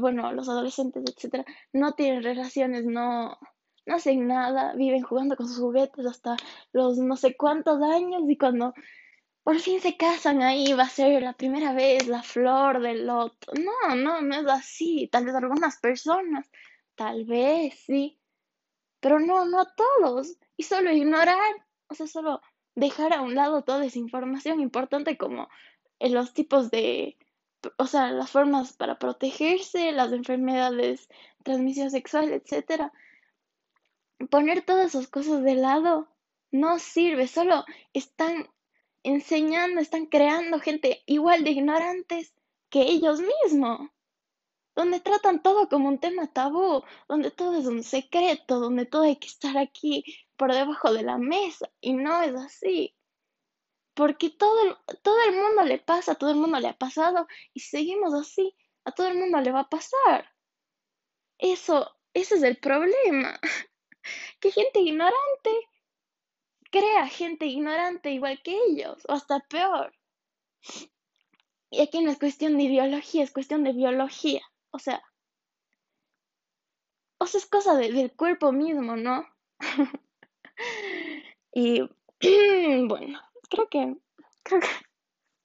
bueno, 0.00 0.32
los 0.32 0.48
adolescentes, 0.48 1.04
etcétera, 1.06 1.44
no 1.74 1.92
tienen 1.92 2.22
relaciones, 2.22 2.86
no, 2.86 3.38
no 3.84 3.94
hacen 3.94 4.26
nada, 4.26 4.72
viven 4.72 5.02
jugando 5.02 5.36
con 5.36 5.46
sus 5.46 5.58
juguetes 5.58 6.06
hasta 6.06 6.34
los 6.72 6.96
no 6.96 7.14
sé 7.16 7.36
cuántos 7.36 7.82
años 7.82 8.22
y 8.26 8.38
cuando 8.38 8.72
por 9.42 9.58
fin 9.60 9.82
se 9.82 9.98
casan 9.98 10.40
ahí 10.40 10.72
va 10.72 10.84
a 10.84 10.88
ser 10.88 11.22
la 11.22 11.34
primera 11.34 11.74
vez 11.74 12.06
la 12.06 12.22
flor 12.22 12.80
del 12.80 13.06
loto. 13.06 13.52
No, 13.62 13.94
no, 13.94 14.22
no 14.22 14.34
es 14.34 14.46
así. 14.46 15.10
Tal 15.12 15.26
vez 15.26 15.34
algunas 15.34 15.78
personas, 15.78 16.50
tal 16.94 17.26
vez 17.26 17.74
sí, 17.84 18.18
pero 19.00 19.20
no, 19.20 19.44
no 19.44 19.66
todos. 19.66 20.38
Y 20.56 20.62
solo 20.62 20.90
ignorar, 20.90 21.66
o 21.88 21.94
sea, 21.94 22.06
solo 22.06 22.40
dejar 22.74 23.12
a 23.12 23.20
un 23.20 23.34
lado 23.34 23.62
toda 23.62 23.84
esa 23.84 23.98
información 23.98 24.60
importante 24.60 25.18
como 25.18 25.48
los 26.00 26.32
tipos 26.34 26.70
de, 26.70 27.16
o 27.76 27.86
sea, 27.86 28.10
las 28.12 28.30
formas 28.30 28.72
para 28.72 28.98
protegerse, 28.98 29.92
las 29.92 30.12
enfermedades, 30.12 31.08
transmisión 31.42 31.90
sexual, 31.90 32.32
etcétera. 32.32 32.92
Poner 34.30 34.62
todas 34.62 34.94
esas 34.94 35.08
cosas 35.08 35.42
de 35.42 35.54
lado 35.54 36.08
no 36.50 36.78
sirve, 36.78 37.28
solo 37.28 37.64
están 37.92 38.48
enseñando, 39.02 39.80
están 39.80 40.06
creando 40.06 40.60
gente 40.60 41.02
igual 41.06 41.44
de 41.44 41.50
ignorantes 41.50 42.34
que 42.70 42.82
ellos 42.82 43.20
mismos 43.20 43.90
donde 44.78 45.00
tratan 45.00 45.42
todo 45.42 45.68
como 45.68 45.88
un 45.88 45.98
tema 45.98 46.32
tabú, 46.32 46.84
donde 47.08 47.32
todo 47.32 47.58
es 47.58 47.66
un 47.66 47.82
secreto, 47.82 48.60
donde 48.60 48.86
todo 48.86 49.02
hay 49.02 49.16
que 49.16 49.26
estar 49.26 49.58
aquí 49.58 50.04
por 50.36 50.54
debajo 50.54 50.92
de 50.92 51.02
la 51.02 51.18
mesa. 51.18 51.68
Y 51.80 51.94
no 51.94 52.22
es 52.22 52.32
así. 52.36 52.94
Porque 53.98 54.30
todo, 54.30 54.78
todo 55.02 55.18
el 55.24 55.34
mundo 55.34 55.64
le 55.64 55.78
pasa, 55.78 56.12
a 56.12 56.14
todo 56.14 56.30
el 56.30 56.36
mundo 56.36 56.60
le 56.60 56.68
ha 56.68 56.78
pasado, 56.78 57.26
y 57.52 57.58
si 57.58 57.70
seguimos 57.70 58.14
así, 58.14 58.54
a 58.84 58.92
todo 58.92 59.08
el 59.08 59.18
mundo 59.18 59.40
le 59.40 59.50
va 59.50 59.62
a 59.62 59.68
pasar. 59.68 60.32
Eso, 61.36 61.90
ese 62.14 62.36
es 62.36 62.44
el 62.44 62.58
problema. 62.58 63.40
que 64.40 64.52
gente 64.52 64.78
ignorante 64.78 65.50
crea 66.70 67.08
gente 67.08 67.46
ignorante 67.46 68.12
igual 68.12 68.40
que 68.40 68.56
ellos, 68.68 69.04
o 69.08 69.14
hasta 69.14 69.40
peor. 69.40 69.92
Y 71.68 71.80
aquí 71.80 72.00
no 72.00 72.12
es 72.12 72.20
cuestión 72.20 72.56
de 72.56 72.62
ideología, 72.62 73.24
es 73.24 73.32
cuestión 73.32 73.64
de 73.64 73.72
biología. 73.72 74.42
O 74.70 74.78
sea, 74.78 75.02
o 77.18 77.26
sea, 77.26 77.40
es 77.40 77.46
cosa 77.46 77.74
del 77.74 78.14
cuerpo 78.14 78.52
mismo, 78.52 78.94
¿no? 78.94 79.26
y 81.52 81.82
bueno, 82.86 83.20
creo 83.48 83.68
que, 83.68 83.96
creo 84.42 84.60
que 84.60 84.68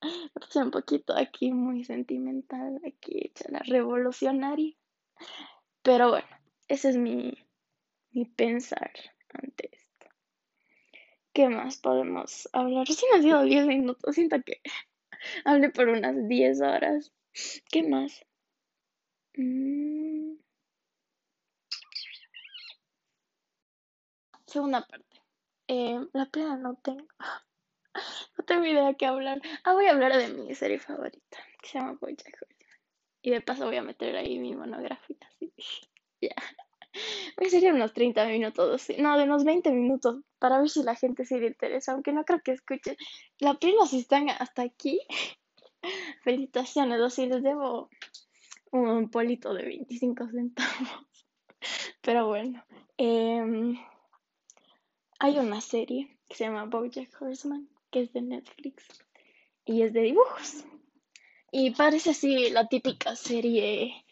un 0.60 0.72
poquito 0.72 1.16
aquí 1.16 1.52
muy 1.52 1.84
sentimental, 1.84 2.80
aquí 2.86 3.26
hecha 3.26 3.46
la 3.50 3.60
revolucionaria. 3.60 4.76
Pero 5.82 6.10
bueno, 6.10 6.28
ese 6.68 6.90
es 6.90 6.98
mi, 6.98 7.34
mi 8.12 8.26
pensar 8.26 8.92
ante 9.30 9.70
esto. 9.74 10.08
¿Qué 11.34 11.50
más 11.50 11.78
podemos 11.78 12.48
hablar? 12.54 12.88
Recién 12.88 13.12
ha 13.16 13.22
sido 13.22 13.44
10 13.44 13.66
minutos, 13.66 14.16
siento 14.16 14.38
que 14.46 14.62
hablé 15.46 15.70
por 15.70 15.90
unas 15.90 16.28
10 16.28 16.62
horas. 16.62 17.12
¿Qué 17.72 17.84
más? 17.84 18.26
Mm. 19.36 20.36
Segunda 24.46 24.86
parte. 24.86 25.20
Eh, 25.68 26.00
la 26.14 26.28
pena 26.28 26.58
no 26.58 26.76
tengo. 26.76 27.08
No 28.38 28.46
tengo 28.46 28.66
idea 28.66 28.88
de 28.88 28.96
qué 28.96 29.06
hablar. 29.06 29.42
Ah, 29.64 29.74
voy 29.74 29.86
a 29.86 29.92
hablar 29.92 30.18
de 30.18 30.28
mi 30.30 30.54
serie 30.56 30.80
favorita, 30.80 31.38
que 31.62 31.70
se 31.70 31.80
llama 31.80 31.98
Bojack 32.00 32.38
Horseman. 32.42 32.70
Y 33.22 33.32
de 33.32 33.42
paso 33.42 33.66
voy 33.66 33.78
a 33.78 33.84
meter 33.84 34.16
ahí 34.16 34.40
mi 34.40 34.56
monográfica, 34.56 35.28
así. 35.28 35.54
Ya. 36.22 36.36
Voy 37.36 37.46
a 37.46 37.48
hacer 37.48 37.74
unos 37.74 37.92
30 37.92 38.26
minutos, 38.28 38.88
no, 38.98 39.18
de 39.18 39.24
unos 39.24 39.44
20 39.44 39.72
minutos, 39.72 40.22
para 40.40 40.60
ver 40.60 40.70
si 40.70 40.84
la 40.84 40.96
gente 40.96 41.26
se 41.26 41.38
le 41.38 41.48
interesa, 41.48 41.92
aunque 41.92 42.14
no 42.14 42.24
creo 42.24 42.42
que 42.42 42.52
escuchen. 42.52 42.96
La 43.40 43.56
pena 43.56 43.86
si 43.88 44.00
están 44.00 44.30
hasta 44.30 44.62
aquí. 44.62 45.02
Felicitaciones, 46.24 47.02
o 47.02 47.10
si 47.10 47.26
les 47.26 47.44
debo 47.44 47.90
un 48.72 49.10
polito 49.10 49.54
de 49.54 49.64
25 49.64 50.30
centavos. 50.30 51.26
Pero 52.02 52.28
bueno, 52.28 52.64
em, 52.98 53.78
hay 55.20 55.40
una 55.40 55.62
serie 55.62 56.18
que 56.28 56.36
se 56.36 56.46
llama 56.46 56.66
Bojack 56.66 57.22
Horseman, 57.22 57.70
que 57.94 58.02
es 58.02 58.12
de 58.12 58.22
Netflix 58.24 58.84
y 59.66 59.84
es 59.84 59.94
de 59.94 60.02
dibujos. 60.02 60.66
Y 61.52 61.72
parece 61.72 62.10
así 62.10 62.50
la 62.50 62.68
típica 62.68 63.16
serie 63.16 64.04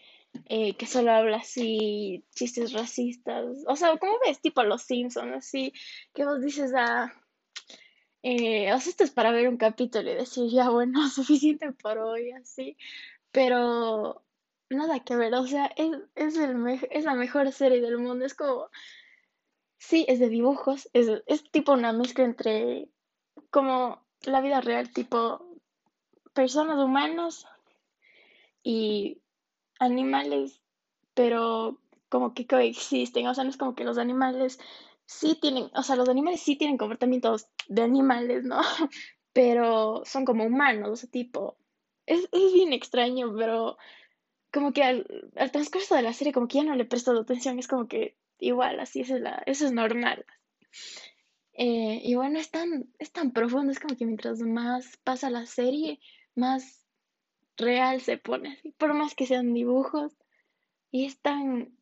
eh, 0.46 0.76
que 0.76 0.86
solo 0.86 1.12
habla 1.12 1.38
así 1.38 2.24
chistes 2.36 2.74
racistas. 2.74 3.46
O 3.68 3.76
sea, 3.76 3.98
como 3.98 4.14
ves, 4.26 4.40
tipo 4.40 4.64
Los 4.64 4.84
Simpsons, 4.84 5.34
así, 5.36 5.74
que 6.14 6.24
vos 6.24 6.42
dices, 6.42 6.72
ah, 6.76 7.12
eh, 8.24 8.72
o 8.72 8.80
sea, 8.80 8.92
esto 8.92 9.04
es 9.04 9.12
para 9.12 9.32
ver 9.32 9.50
un 9.50 9.58
capítulo 9.58 10.12
y 10.12 10.16
decir, 10.16 10.50
ya, 10.52 10.70
bueno, 10.70 11.10
suficiente 11.10 11.72
por 11.72 11.98
hoy, 11.98 12.32
así. 12.32 12.78
Pero 13.32 14.24
nada 14.70 15.00
que 15.04 15.16
ver, 15.16 15.34
o 15.34 15.48
sea, 15.48 15.66
es, 15.76 15.92
es, 16.16 16.38
el 16.38 16.56
es 16.92 17.06
la 17.06 17.16
mejor 17.16 17.52
serie 17.52 17.82
del 17.82 17.98
mundo. 17.98 18.26
Es 18.26 18.36
como, 18.36 18.70
sí, 19.80 20.06
es 20.08 20.20
de 20.20 20.30
dibujos, 20.30 20.90
es, 20.94 21.10
es 21.26 21.50
tipo 21.52 21.74
una 21.74 21.94
mezcla 21.94 22.24
entre 22.24 22.88
como 23.50 24.02
la 24.24 24.42
vida 24.42 24.62
real, 24.62 24.92
tipo 24.92 25.46
personas 26.34 26.78
humanos 26.78 27.48
y 28.64 29.22
animales, 29.80 30.62
pero 31.14 31.80
como 32.10 32.34
que 32.34 32.48
coexisten, 32.48 33.28
o 33.28 33.34
sea, 33.34 33.44
no 33.44 33.50
es 33.50 33.58
como 33.58 33.76
que 33.76 33.84
los 33.84 33.98
animales 33.98 34.60
sí 35.06 35.38
tienen, 35.42 35.70
o 35.76 35.84
sea, 35.84 35.96
los 35.96 36.10
animales 36.10 36.42
sí 36.42 36.56
tienen 36.56 36.78
comportamientos 36.78 37.48
de 37.68 37.82
animales, 37.82 38.44
¿no? 38.44 38.62
Pero 39.34 40.04
son 40.06 40.26
como 40.26 40.46
humanos, 40.46 40.90
o 40.90 40.96
sea, 40.96 41.10
tipo, 41.10 41.58
es, 42.06 42.28
es 42.32 42.54
bien 42.54 42.74
extraño, 42.74 43.34
pero 43.34 43.78
como 44.52 44.74
que 44.74 44.84
al, 44.84 45.08
transcurso 45.54 45.96
de 45.96 46.02
la 46.02 46.12
serie 46.12 46.34
como 46.34 46.50
que 46.50 46.58
ya 46.58 46.64
no 46.66 46.76
le 46.76 46.84
he 46.84 46.86
prestado 46.86 47.22
atención, 47.22 47.58
es 47.58 47.68
como 47.68 47.88
que 47.88 48.18
igual, 48.40 48.80
así 48.82 49.02
es 49.02 49.10
la, 49.10 49.42
eso 49.46 49.66
es 49.66 49.72
normal. 49.72 50.26
Eh, 51.54 52.02
y 52.04 52.16
bueno, 52.16 52.40
es 52.40 52.50
tan, 52.50 52.90
es 53.00 53.12
tan 53.12 53.32
profundo, 53.32 53.72
es 53.72 53.80
como 53.80 53.96
que 53.96 54.06
mientras 54.06 54.40
más 54.40 54.98
pasa 55.04 55.30
la 55.30 55.46
serie, 55.46 56.00
más 56.36 56.86
real 57.58 58.02
se 58.02 58.18
pone, 58.18 58.60
por 58.78 58.94
más 58.94 59.16
que 59.16 59.26
sean 59.26 59.54
dibujos. 59.54 60.14
Y 60.92 61.06
es 61.06 61.20
tan... 61.20 61.78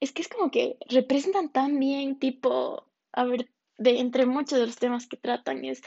Es 0.00 0.12
que 0.12 0.22
es 0.22 0.28
como 0.28 0.50
que 0.50 0.78
representan 0.88 1.50
tan 1.50 1.78
bien, 1.78 2.18
tipo, 2.18 2.88
a 3.12 3.24
ver, 3.24 3.50
de 3.78 3.98
entre 4.00 4.26
muchos 4.26 4.58
de 4.58 4.66
los 4.66 4.76
temas 4.76 5.06
que 5.06 5.16
tratan 5.16 5.64
es 5.64 5.82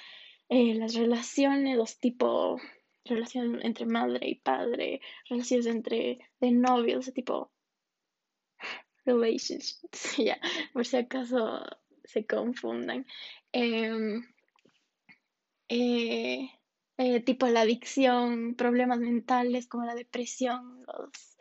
eh, 0.49 0.73
las 0.73 0.95
relaciones, 0.95 1.77
los 1.77 1.99
tipo, 1.99 2.59
relaciones 3.05 3.63
entre 3.63 3.85
madre 3.85 4.27
y 4.27 4.35
padre, 4.35 5.01
relaciones 5.29 5.65
entre 5.67 6.19
de 6.39 6.51
novios, 6.51 7.11
tipo, 7.13 7.51
relationships, 9.05 10.17
ya, 10.17 10.39
por 10.73 10.85
si 10.85 10.97
acaso 10.97 11.63
se 12.03 12.25
confundan. 12.25 13.05
Em, 13.51 14.23
eh, 15.69 16.49
eh, 16.97 17.19
tipo 17.21 17.47
la 17.47 17.61
adicción, 17.61 18.55
problemas 18.55 18.99
mentales 18.99 19.67
como 19.67 19.85
la 19.85 19.95
depresión, 19.95 20.83
los... 20.85 21.37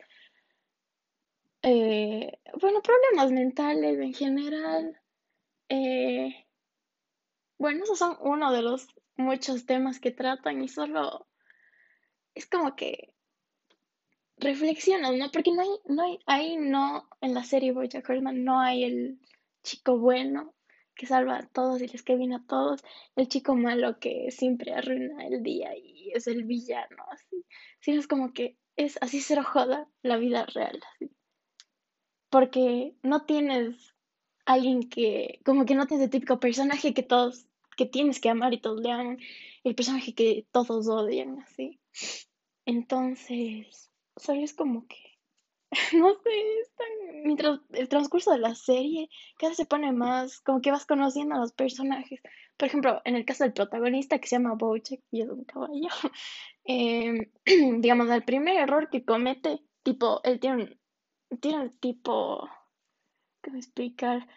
Eh, 1.63 2.39
bueno, 2.59 2.81
problemas 2.81 3.31
mentales 3.31 3.99
en 3.99 4.13
general. 4.13 4.97
bueno, 7.57 7.83
esos 7.83 7.99
son 7.99 8.17
uno 8.21 8.51
de 8.51 8.61
los 8.61 8.87
muchos 9.15 9.65
temas 9.65 9.99
que 9.99 10.11
tratan 10.11 10.63
y 10.63 10.67
solo 10.67 11.27
es 12.33 12.47
como 12.47 12.75
que 12.75 13.13
reflexionan, 14.37 15.17
¿no? 15.17 15.31
Porque 15.31 15.51
no 15.51 15.61
hay, 15.61 15.69
no 15.85 16.03
hay, 16.03 16.19
ahí 16.25 16.57
no, 16.57 17.07
en 17.21 17.33
la 17.33 17.43
serie 17.43 17.71
Bojack 17.71 18.09
Horseman 18.09 18.43
no 18.43 18.59
hay 18.59 18.83
el 18.83 19.19
chico 19.63 19.97
bueno 19.97 20.53
que 20.95 21.07
salva 21.07 21.37
a 21.37 21.47
todos 21.47 21.81
y 21.81 21.87
les 21.87 22.03
que 22.03 22.15
viene 22.15 22.35
a 22.35 22.45
todos, 22.47 22.83
el 23.15 23.27
chico 23.27 23.55
malo 23.55 23.99
que 23.99 24.29
siempre 24.29 24.73
arruina 24.73 25.25
el 25.25 25.41
día 25.41 25.75
y 25.75 26.11
es 26.13 26.27
el 26.27 26.43
villano, 26.43 27.03
así. 27.09 27.45
Sino 27.79 27.99
es 27.99 28.07
como 28.07 28.33
que 28.33 28.57
es 28.75 28.97
así 29.01 29.21
se 29.21 29.41
joda 29.41 29.87
la 30.01 30.17
vida 30.17 30.45
real, 30.45 30.79
así. 30.93 31.11
Porque 32.29 32.95
no 33.03 33.25
tienes 33.25 33.95
alguien 34.45 34.89
que, 34.89 35.39
como 35.45 35.65
que 35.65 35.75
no 35.75 35.87
tienes 35.87 36.05
el 36.05 36.11
típico 36.11 36.39
personaje 36.39 36.93
que 36.93 37.03
todos, 37.03 37.47
que 37.77 37.85
tienes 37.85 38.19
que 38.19 38.29
amar 38.29 38.53
y 38.53 38.61
todos 38.61 38.81
le 38.81 38.91
aman, 38.91 39.19
el 39.63 39.75
personaje 39.75 40.13
que 40.13 40.45
todos 40.51 40.87
odian, 40.87 41.39
así. 41.39 41.79
Entonces, 42.65 43.91
solo 44.17 44.41
es 44.41 44.53
como 44.53 44.87
que 44.87 45.10
no 45.93 46.13
sé, 46.15 47.21
mientras 47.23 47.59
el 47.71 47.87
transcurso 47.87 48.31
de 48.31 48.39
la 48.39 48.55
serie, 48.55 49.09
cada 49.37 49.51
vez 49.51 49.57
se 49.57 49.65
pone 49.65 49.91
más, 49.93 50.41
como 50.41 50.61
que 50.61 50.71
vas 50.71 50.85
conociendo 50.85 51.35
a 51.35 51.39
los 51.39 51.53
personajes. 51.53 52.19
Por 52.57 52.67
ejemplo, 52.67 53.01
en 53.05 53.15
el 53.15 53.25
caso 53.25 53.43
del 53.43 53.53
protagonista 53.53 54.19
que 54.19 54.27
se 54.27 54.35
llama 54.35 54.55
Bojack 54.55 55.01
y 55.11 55.21
es 55.21 55.29
un 55.29 55.45
caballo, 55.45 55.87
em, 56.65 57.31
digamos, 57.81 58.09
el 58.09 58.23
primer 58.23 58.57
error 58.57 58.89
que 58.89 59.05
comete, 59.05 59.61
tipo, 59.83 60.21
él 60.23 60.39
tiene 60.39 60.63
un, 60.63 61.39
tiene 61.39 61.69
tipo, 61.79 62.49
¿cómo 63.41 63.57
explicar? 63.57 64.27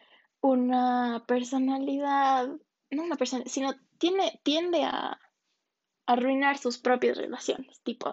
Una 0.40 1.24
personalidad, 1.26 2.48
no 2.90 3.02
una 3.02 3.16
persona, 3.16 3.44
sino 3.46 3.74
tiene, 3.98 4.40
tiende 4.44 4.84
a 4.84 5.18
arruinar 6.06 6.58
sus 6.58 6.78
propias 6.78 7.16
relaciones, 7.16 7.80
tipo, 7.82 8.12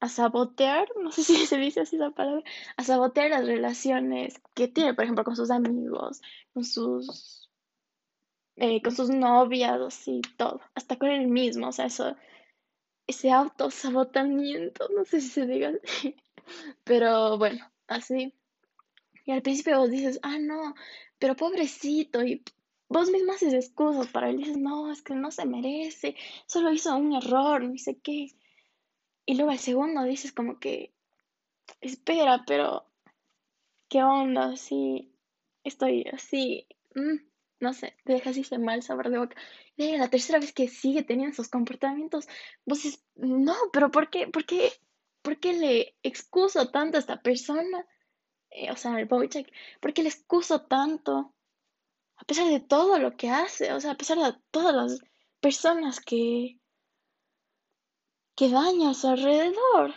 a 0.00 0.08
sabotear, 0.08 0.88
no 1.02 1.12
sé 1.12 1.22
si 1.24 1.46
se 1.46 1.56
dice 1.58 1.80
así 1.80 1.96
la 1.96 2.10
palabra, 2.10 2.42
a 2.76 2.84
sabotear 2.84 3.30
las 3.30 3.46
relaciones 3.46 4.40
que 4.54 4.68
tiene, 4.68 4.94
por 4.94 5.04
ejemplo, 5.04 5.24
con 5.24 5.36
sus 5.36 5.50
amigos, 5.50 6.20
con 6.52 6.64
sus, 6.64 7.48
eh, 8.56 8.82
con 8.82 8.94
sus 8.94 9.10
novias 9.10 10.08
y 10.08 10.22
todo, 10.36 10.60
hasta 10.74 10.96
con 10.98 11.10
él 11.10 11.28
mismo, 11.28 11.68
o 11.68 11.72
sea, 11.72 11.86
eso, 11.86 12.16
ese 13.06 13.30
autosabotamiento, 13.30 14.88
no 14.96 15.04
sé 15.04 15.20
si 15.20 15.28
se 15.28 15.46
diga 15.46 15.72
así, 15.84 16.16
pero 16.84 17.38
bueno, 17.38 17.70
así. 17.86 18.34
Y 19.26 19.32
al 19.32 19.42
principio 19.42 19.78
vos 19.78 19.90
dices, 19.90 20.18
ah, 20.22 20.38
no, 20.38 20.74
pero 21.18 21.36
pobrecito, 21.36 22.24
y 22.24 22.42
vos 22.88 23.10
mismo 23.10 23.32
haces 23.32 23.52
excusas 23.52 24.08
para 24.08 24.30
él, 24.30 24.38
dices, 24.38 24.56
no, 24.56 24.90
es 24.90 25.02
que 25.02 25.14
no 25.14 25.30
se 25.30 25.44
merece, 25.44 26.16
solo 26.46 26.72
hizo 26.72 26.96
un 26.96 27.14
error, 27.14 27.62
no 27.62 27.76
sé 27.76 27.98
qué. 27.98 28.32
Y 29.26 29.36
luego 29.36 29.52
el 29.52 29.58
segundo 29.58 30.02
dices 30.04 30.32
como 30.32 30.58
que, 30.58 30.92
espera, 31.80 32.44
pero, 32.46 32.86
¿qué 33.88 34.02
onda? 34.02 34.56
Si 34.56 35.14
estoy 35.64 36.04
así, 36.12 36.66
mm, 36.94 37.16
no 37.60 37.72
sé, 37.72 37.94
te 38.04 38.14
deja 38.14 38.30
así 38.30 38.40
ese 38.40 38.58
mal 38.58 38.82
sabor 38.82 39.10
de 39.10 39.18
boca. 39.18 39.36
Y 39.76 39.96
la 39.96 40.08
tercera 40.08 40.38
vez 40.38 40.52
que 40.52 40.68
sigue 40.68 41.02
teniendo 41.02 41.32
esos 41.32 41.48
comportamientos, 41.48 42.26
vos 42.64 42.82
dices, 42.82 43.04
no, 43.14 43.54
pero 43.72 43.90
¿por 43.90 44.10
qué, 44.10 44.28
por 44.28 44.46
qué, 44.46 44.72
por 45.22 45.38
qué 45.38 45.52
le 45.52 45.96
excuso 46.02 46.70
tanto 46.70 46.96
a 46.96 47.00
esta 47.00 47.22
persona? 47.22 47.86
Eh, 48.50 48.70
o 48.70 48.76
sea, 48.76 48.98
el 48.98 49.06
Bojack, 49.06 49.50
¿por 49.80 49.92
qué 49.92 50.02
le 50.02 50.08
excuso 50.08 50.62
tanto? 50.62 51.34
A 52.16 52.24
pesar 52.24 52.48
de 52.48 52.60
todo 52.60 52.98
lo 52.98 53.16
que 53.16 53.30
hace, 53.30 53.72
o 53.72 53.80
sea, 53.80 53.92
a 53.92 53.96
pesar 53.96 54.18
de 54.18 54.34
todas 54.50 54.74
las 54.74 55.00
personas 55.40 56.00
que, 56.00 56.59
que 58.40 58.48
daña 58.48 58.88
a 58.88 58.94
su 58.94 59.06
alrededor, 59.06 59.92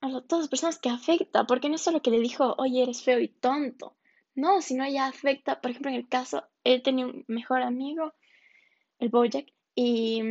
a 0.00 0.08
todas 0.22 0.44
las 0.44 0.48
personas 0.48 0.78
que 0.78 0.88
afecta, 0.88 1.44
porque 1.44 1.68
no 1.68 1.74
es 1.74 1.82
solo 1.82 2.00
que 2.00 2.10
le 2.10 2.20
dijo, 2.20 2.54
oye, 2.56 2.82
eres 2.82 3.04
feo 3.04 3.20
y 3.20 3.28
tonto, 3.28 3.98
no, 4.34 4.62
sino 4.62 4.88
ya 4.88 5.08
afecta, 5.08 5.60
por 5.60 5.72
ejemplo, 5.72 5.90
en 5.90 5.98
el 5.98 6.08
caso, 6.08 6.42
él 6.64 6.80
tenía 6.80 7.04
un 7.04 7.26
mejor 7.28 7.60
amigo, 7.60 8.14
el 8.98 9.10
Bojack, 9.10 9.52
y, 9.74 10.22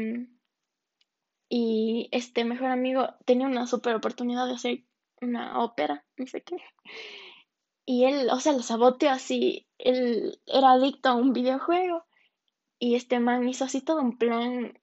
y 1.50 2.10
este 2.12 2.46
mejor 2.46 2.72
amigo 2.72 3.08
tenía 3.26 3.46
una 3.46 3.68
super 3.68 3.94
oportunidad 3.94 4.48
de 4.48 4.56
hacer 4.56 4.84
una 5.22 5.64
ópera, 5.64 6.04
no 6.18 6.26
sé 6.26 6.42
qué. 6.42 6.58
Y 7.86 8.06
él, 8.06 8.28
o 8.32 8.40
sea, 8.40 8.54
lo 8.54 8.64
saboteó 8.64 9.12
así. 9.12 9.68
Él 9.78 10.40
era 10.48 10.72
adicto 10.72 11.10
a 11.10 11.16
un 11.16 11.32
videojuego. 11.34 12.06
Y 12.80 12.96
este 12.96 13.20
man 13.20 13.48
hizo 13.48 13.66
así 13.66 13.82
todo 13.82 14.02
un 14.02 14.18
plan 14.18 14.80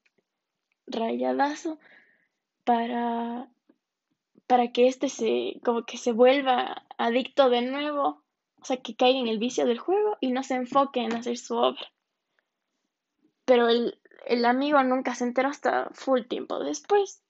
rayadazo 0.86 1.80
para, 2.68 3.48
para 4.46 4.72
que 4.72 4.88
este 4.88 5.08
se, 5.08 5.58
como 5.64 5.86
que 5.86 5.96
se 5.96 6.12
vuelva 6.12 6.84
adicto 6.98 7.48
de 7.48 7.62
nuevo. 7.62 8.22
O 8.60 8.64
sea, 8.66 8.76
que 8.76 8.94
caiga 8.94 9.18
en 9.18 9.26
el 9.26 9.38
vicio 9.38 9.64
del 9.64 9.78
juego 9.78 10.18
y 10.20 10.32
no 10.32 10.42
se 10.42 10.56
enfoque 10.56 11.00
en 11.00 11.14
hacer 11.14 11.38
su 11.38 11.56
obra. 11.56 11.90
Pero 13.46 13.70
el, 13.70 13.98
el 14.26 14.44
amigo 14.44 14.82
nunca 14.82 15.14
se 15.14 15.24
enteró 15.24 15.48
hasta 15.48 15.88
full 15.94 16.24
tiempo 16.24 16.58
después. 16.58 17.22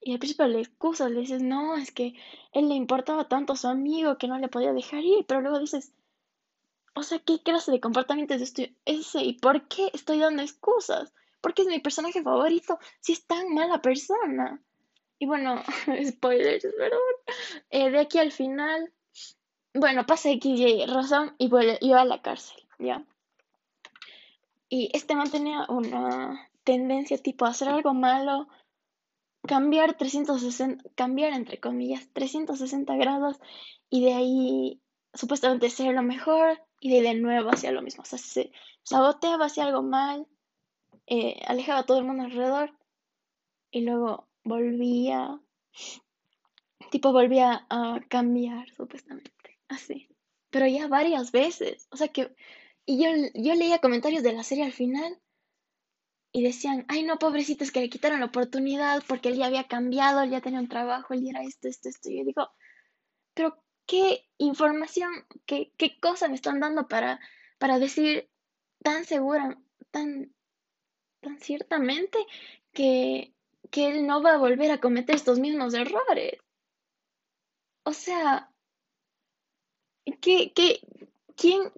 Y 0.00 0.12
al 0.12 0.20
principio 0.20 0.46
le 0.46 0.60
excusas, 0.60 1.10
le 1.10 1.18
dices, 1.18 1.42
no, 1.42 1.74
es 1.76 1.90
que 1.90 2.14
él 2.52 2.68
le 2.68 2.76
importaba 2.76 3.26
tanto 3.26 3.54
a 3.54 3.56
su 3.56 3.66
amigo 3.66 4.18
que 4.18 4.28
no 4.28 4.38
le 4.38 4.46
podía 4.46 4.72
dejar 4.72 5.02
ir, 5.02 5.24
pero 5.26 5.40
luego 5.40 5.58
dices, 5.58 5.92
o 6.94 7.02
sea, 7.02 7.18
¿qué 7.18 7.42
clase 7.42 7.72
de 7.72 7.80
comportamiento 7.80 8.34
es 8.34 8.42
este, 8.42 8.76
ese? 8.84 9.24
¿Y 9.24 9.32
por 9.40 9.66
qué 9.66 9.90
estoy 9.92 10.20
dando 10.20 10.42
excusas? 10.42 11.12
Porque 11.42 11.62
es 11.62 11.68
mi 11.68 11.80
personaje 11.80 12.22
favorito 12.22 12.78
si 13.00 13.12
es 13.12 13.26
tan 13.26 13.52
mala 13.52 13.82
persona. 13.82 14.62
Y 15.18 15.26
bueno, 15.26 15.62
spoilers, 16.08 16.66
perdón. 16.78 17.00
Eh, 17.70 17.90
de 17.90 17.98
aquí 17.98 18.18
al 18.18 18.32
final, 18.32 18.92
bueno, 19.74 20.06
pasa 20.06 20.30
X 20.30 20.58
y 20.58 20.86
razón 20.86 21.34
y 21.38 21.48
vuelve, 21.48 21.76
iba 21.82 22.00
a 22.00 22.06
la 22.06 22.22
cárcel, 22.22 22.62
¿ya? 22.78 23.04
Y 24.70 24.90
este 24.94 25.14
man 25.14 25.30
tenía 25.30 25.66
una 25.68 26.48
tendencia 26.64 27.18
tipo 27.18 27.44
a 27.44 27.50
hacer 27.50 27.68
algo 27.68 27.92
malo 27.92 28.48
cambiar 29.46 29.94
360, 29.94 30.84
cambiar 30.94 31.32
entre 31.32 31.58
comillas 31.58 32.08
360 32.12 32.96
grados 32.96 33.40
y 33.90 34.04
de 34.04 34.14
ahí 34.14 34.80
supuestamente 35.14 35.68
ser 35.68 35.94
lo 35.94 36.02
mejor 36.02 36.60
y 36.80 36.90
de, 36.90 37.02
de 37.02 37.14
nuevo 37.14 37.50
hacia 37.50 37.72
lo 37.72 37.82
mismo. 37.82 38.02
O 38.02 38.06
sea, 38.06 38.18
se 38.18 38.52
saboteaba 38.82 39.46
hacia 39.46 39.64
algo 39.64 39.82
mal, 39.82 40.26
eh, 41.14 41.42
alejaba 41.46 41.80
a 41.80 41.84
todo 41.84 41.98
el 41.98 42.06
mundo 42.06 42.22
alrededor 42.22 42.72
y 43.70 43.82
luego 43.82 44.30
volvía, 44.44 45.38
tipo 46.90 47.12
volvía 47.12 47.66
a 47.68 48.00
cambiar 48.08 48.70
supuestamente, 48.70 49.58
así. 49.68 50.08
Pero 50.48 50.66
ya 50.66 50.88
varias 50.88 51.30
veces, 51.30 51.86
o 51.90 51.98
sea 51.98 52.08
que, 52.08 52.34
y 52.86 53.04
yo, 53.04 53.10
yo 53.34 53.54
leía 53.54 53.80
comentarios 53.80 54.22
de 54.22 54.32
la 54.32 54.42
serie 54.42 54.64
al 54.64 54.72
final 54.72 55.20
y 56.32 56.42
decían, 56.42 56.86
ay 56.88 57.02
no, 57.02 57.18
pobrecito, 57.18 57.62
es 57.62 57.72
que 57.72 57.80
le 57.80 57.90
quitaron 57.90 58.20
la 58.20 58.26
oportunidad 58.32 59.02
porque 59.06 59.28
él 59.28 59.36
ya 59.36 59.44
había 59.48 59.68
cambiado, 59.68 60.22
él 60.22 60.30
ya 60.30 60.40
tenía 60.40 60.60
un 60.60 60.68
trabajo, 60.70 61.12
él 61.12 61.24
ya 61.24 61.32
era 61.32 61.42
esto, 61.42 61.68
esto, 61.68 61.90
esto. 61.90 62.08
Y 62.08 62.20
yo 62.20 62.24
digo, 62.24 62.48
pero 63.34 63.62
¿qué 63.84 64.30
información, 64.38 65.12
qué, 65.44 65.74
qué 65.76 66.00
cosa 66.00 66.28
me 66.28 66.36
están 66.36 66.58
dando 66.58 66.88
para, 66.88 67.20
para 67.58 67.78
decir 67.78 68.30
tan 68.82 69.04
segura, 69.04 69.58
tan, 69.90 70.32
tan 71.22 71.38
ciertamente 71.40 72.18
que, 72.72 73.32
que 73.70 73.88
él 73.88 74.06
no 74.06 74.22
va 74.22 74.34
a 74.34 74.38
volver 74.38 74.70
a 74.70 74.80
cometer 74.80 75.14
estos 75.14 75.38
mismos 75.38 75.72
errores? 75.74 76.38
O 77.84 77.92
sea, 77.92 78.50
¿qué, 80.20 80.52
qué, 80.54 80.80
quién, 81.36 81.72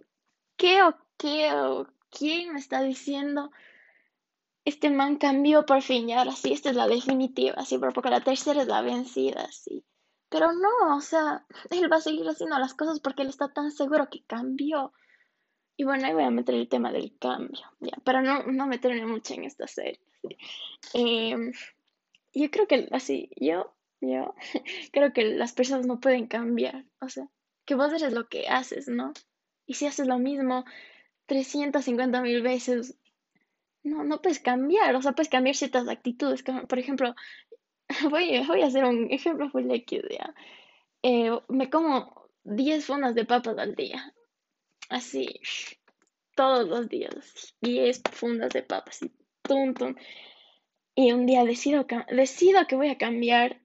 qué 0.57 0.83
o 0.83 0.97
qué 1.17 1.53
o 1.53 1.87
quién 2.11 2.55
me 2.55 2.59
está 2.59 2.83
diciendo? 2.83 3.51
este 4.65 4.91
man 4.91 5.17
cambió 5.17 5.67
por 5.67 5.83
fin 5.83 6.09
y 6.09 6.15
ahora 6.15 6.33
sí, 6.33 6.53
esta 6.53 6.71
es 6.71 6.77
la 6.77 6.89
definitiva, 6.89 7.57
así 7.59 7.79
por 7.79 7.93
poco 7.93 8.09
la 8.09 8.23
tercera 8.23 8.63
es 8.63 8.69
la 8.69 8.81
vencida, 8.81 9.51
sí. 9.53 9.85
Pero 10.31 10.53
no, 10.53 10.97
o 10.97 11.01
sea, 11.01 11.47
él 11.71 11.93
va 11.93 11.97
a 11.97 12.01
seguir 12.01 12.27
haciendo 12.29 12.59
las 12.59 12.75
cosas 12.75 12.99
porque 13.01 13.23
él 13.23 13.29
está 13.29 13.53
tan 13.53 13.71
seguro 13.71 14.09
que 14.11 14.25
cambió. 14.25 14.93
Y 15.77 15.85
bueno, 15.85 16.07
ahí 16.07 16.13
voy 16.13 16.23
a 16.23 16.31
meter 16.31 16.55
el 16.55 16.69
tema 16.69 16.93
del 16.93 17.17
cambio, 17.19 17.63
ya, 17.81 17.97
para 18.05 18.23
no, 18.23 18.45
no 18.45 18.67
meterme 18.67 19.07
mucho 19.07 19.35
en 19.35 19.45
esta 19.45 19.67
serie. 19.67 20.01
Em, 20.93 21.53
yo 22.33 22.51
creo 22.51 22.67
que 22.67 22.89
así, 22.93 23.31
yo, 23.37 23.75
yo 24.01 24.35
creo 24.93 25.13
que 25.13 25.25
las 25.25 25.53
personas 25.53 25.87
no 25.87 26.01
pueden 26.01 26.27
cambiar, 26.27 26.85
o 27.01 27.09
sea, 27.09 27.29
que 27.65 27.75
vos 27.75 27.93
eres 27.93 28.13
lo 28.13 28.29
que 28.29 28.47
haces, 28.49 28.89
¿no? 28.89 29.13
Y 29.67 29.75
si 29.75 29.87
haces 29.87 30.07
lo 30.07 30.19
mismo 30.19 30.65
350 31.27 32.21
mil 32.21 32.43
veces, 32.43 32.97
no, 33.83 34.05
no 34.05 34.21
puedes 34.21 34.41
cambiar, 34.41 34.95
o 34.95 35.03
sea, 35.03 35.13
puedes 35.13 35.29
cambiar 35.29 35.57
ciertas 35.57 35.89
actitudes. 35.89 36.43
por 36.43 36.79
ejemplo, 36.79 37.15
voy, 38.11 38.45
voy 38.47 38.63
a 38.63 38.67
hacer 38.67 38.85
un 38.85 39.11
ejemplo 39.11 39.51
full 39.51 39.71
X, 39.71 40.03
ya. 40.11 40.35
Eh, 41.03 41.31
me 41.49 41.69
como 41.69 42.29
10 42.45 42.85
fundas 42.85 43.15
de 43.15 43.25
papas 43.25 43.59
al 43.59 43.75
día. 43.75 44.14
Así, 44.95 45.41
todos 46.37 46.69
los 46.69 46.89
días. 46.89 47.57
10 47.61 48.01
fundas 48.13 48.53
de 48.53 48.63
papas, 48.63 49.03
y 49.03 49.11
tum, 49.43 49.75
tum. 49.75 49.97
Y 50.95 51.11
un 51.11 51.27
día 51.27 51.43
decido, 51.43 51.85
decido 52.13 52.69
que 52.69 52.77
voy 52.77 52.91
a 52.91 52.97
cambiar 52.97 53.61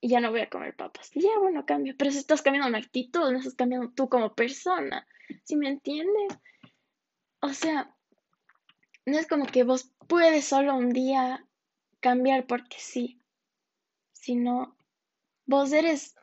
y 0.00 0.08
ya 0.08 0.20
no 0.20 0.30
voy 0.30 0.40
a 0.40 0.48
comer 0.48 0.74
papas. 0.74 1.14
Y 1.14 1.20
ya, 1.20 1.38
bueno, 1.38 1.66
cambio. 1.66 1.94
Pero 1.98 2.10
si 2.10 2.16
estás 2.16 2.40
cambiando 2.40 2.66
una 2.66 2.78
actitud, 2.78 3.30
no 3.30 3.36
estás 3.36 3.56
cambiando 3.56 3.90
tú 3.90 4.08
como 4.08 4.34
persona. 4.34 5.06
¿Sí 5.44 5.54
me 5.54 5.68
entiendes? 5.68 6.38
O 7.42 7.50
sea, 7.50 7.94
no 9.04 9.18
es 9.18 9.26
como 9.26 9.44
que 9.44 9.64
vos 9.64 9.92
puedes 10.06 10.46
solo 10.46 10.76
un 10.76 10.94
día 10.94 11.46
cambiar 12.00 12.46
porque 12.46 12.78
sí, 12.78 13.20
sino 14.12 14.78
vos 15.44 15.72
eres 15.72 16.14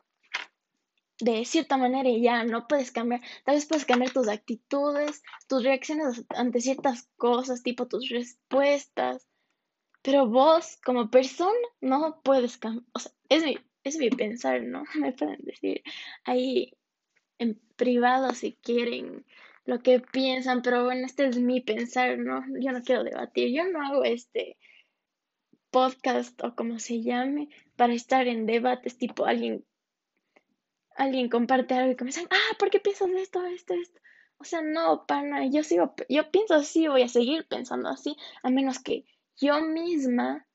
de 1.18 1.44
cierta 1.44 1.76
manera 1.76 2.08
y 2.08 2.22
ya 2.22 2.44
no 2.44 2.66
puedes 2.66 2.92
cambiar. 2.92 3.20
Tal 3.44 3.54
vez 3.54 3.66
puedes 3.66 3.84
cambiar 3.84 4.12
tus 4.12 4.28
actitudes, 4.28 5.22
tus 5.48 5.64
reacciones 5.64 6.24
ante 6.30 6.60
ciertas 6.60 7.08
cosas, 7.16 7.62
tipo 7.62 7.88
tus 7.88 8.08
respuestas, 8.10 9.26
pero 10.02 10.26
vos 10.26 10.78
como 10.84 11.10
persona 11.10 11.52
no 11.80 12.20
puedes 12.22 12.58
cambiar. 12.58 12.84
O 12.92 12.98
sea, 12.98 13.12
es 13.28 13.44
mi, 13.44 13.58
es 13.84 13.96
mi 13.96 14.10
pensar, 14.10 14.62
¿no? 14.62 14.84
Me 14.94 15.12
pueden 15.12 15.42
decir 15.42 15.82
ahí 16.24 16.72
en 17.38 17.60
privado 17.76 18.32
si 18.34 18.54
quieren 18.54 19.24
lo 19.64 19.82
que 19.82 20.00
piensan, 20.00 20.62
pero 20.62 20.84
bueno, 20.84 21.06
este 21.06 21.26
es 21.26 21.38
mi 21.38 21.60
pensar, 21.60 22.18
¿no? 22.18 22.44
Yo 22.60 22.72
no 22.72 22.82
quiero 22.82 23.04
debatir, 23.04 23.52
yo 23.52 23.66
no 23.68 23.84
hago 23.84 24.04
este 24.04 24.56
podcast 25.70 26.42
o 26.44 26.54
como 26.54 26.78
se 26.78 27.02
llame 27.02 27.48
para 27.74 27.92
estar 27.92 28.28
en 28.28 28.46
debates 28.46 28.96
tipo 28.96 29.26
alguien 29.26 29.64
alguien 30.96 31.28
comparte 31.28 31.74
algo 31.74 31.92
y 31.92 31.96
comienzan, 31.96 32.26
ah, 32.30 32.56
¿por 32.58 32.70
qué 32.70 32.80
piensas 32.80 33.10
esto, 33.10 33.44
esto, 33.44 33.74
esto? 33.74 34.00
O 34.38 34.44
sea, 34.44 34.62
no, 34.62 35.06
pana, 35.06 35.46
yo 35.46 35.62
sigo, 35.62 35.94
yo 36.08 36.30
pienso 36.30 36.54
así, 36.54 36.88
voy 36.88 37.02
a 37.02 37.08
seguir 37.08 37.46
pensando 37.48 37.88
así, 37.88 38.16
a 38.42 38.50
menos 38.50 38.78
que 38.78 39.04
yo 39.36 39.60
misma, 39.62 40.46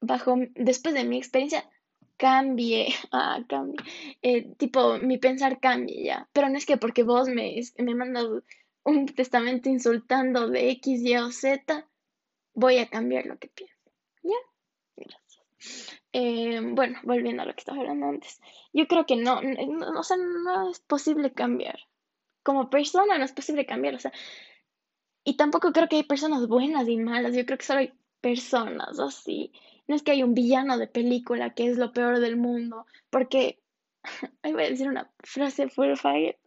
bajo, 0.00 0.36
después 0.54 0.94
de 0.94 1.04
mi 1.04 1.18
experiencia, 1.18 1.68
cambie, 2.16 2.88
ah, 3.12 3.40
cambie, 3.48 3.80
eh, 4.22 4.54
tipo, 4.56 4.98
mi 4.98 5.18
pensar 5.18 5.60
cambie 5.60 6.04
ya, 6.04 6.28
pero 6.32 6.48
no 6.48 6.58
es 6.58 6.66
que 6.66 6.76
porque 6.76 7.02
vos 7.02 7.28
me, 7.28 7.60
me 7.78 7.94
mandas 7.94 8.26
un 8.84 9.06
testamento 9.06 9.68
insultando 9.68 10.48
de 10.48 10.70
X, 10.70 11.00
Y 11.02 11.16
o 11.16 11.30
Z, 11.30 11.86
voy 12.54 12.78
a 12.78 12.88
cambiar 12.88 13.26
lo 13.26 13.38
que 13.38 13.48
pienso, 13.48 13.90
¿ya? 14.22 14.49
Eh, 16.12 16.60
bueno, 16.62 16.98
volviendo 17.04 17.42
a 17.42 17.46
lo 17.46 17.54
que 17.54 17.60
estaba 17.60 17.78
hablando 17.78 18.06
antes, 18.06 18.40
yo 18.72 18.86
creo 18.88 19.06
que 19.06 19.16
no, 19.16 19.40
no, 19.42 20.70
es 20.70 20.80
posible 20.80 21.32
cambiar. 21.32 21.78
Como 22.42 22.70
persona 22.70 23.18
no 23.18 23.24
es 23.24 23.32
posible 23.32 23.66
cambiar, 23.66 23.94
o 23.94 23.98
sea, 23.98 24.12
y 25.24 25.36
tampoco 25.36 25.72
creo 25.72 25.88
que 25.88 25.96
hay 25.96 26.02
personas 26.04 26.48
buenas 26.48 26.88
y 26.88 26.96
malas, 26.96 27.36
yo 27.36 27.44
creo 27.44 27.58
que 27.58 27.64
solo 27.64 27.80
hay 27.80 27.92
personas 28.20 28.98
así. 28.98 29.52
No 29.86 29.94
es 29.94 30.02
que 30.02 30.12
hay 30.12 30.22
un 30.22 30.34
villano 30.34 30.78
de 30.78 30.86
película 30.86 31.54
que 31.54 31.66
es 31.68 31.76
lo 31.76 31.92
peor 31.92 32.20
del 32.20 32.36
mundo, 32.36 32.86
porque, 33.10 33.60
voy 34.42 34.64
a 34.64 34.70
decir 34.70 34.88
una 34.88 35.10
frase 35.18 35.68
full 35.68 35.94
fire, 35.96 36.38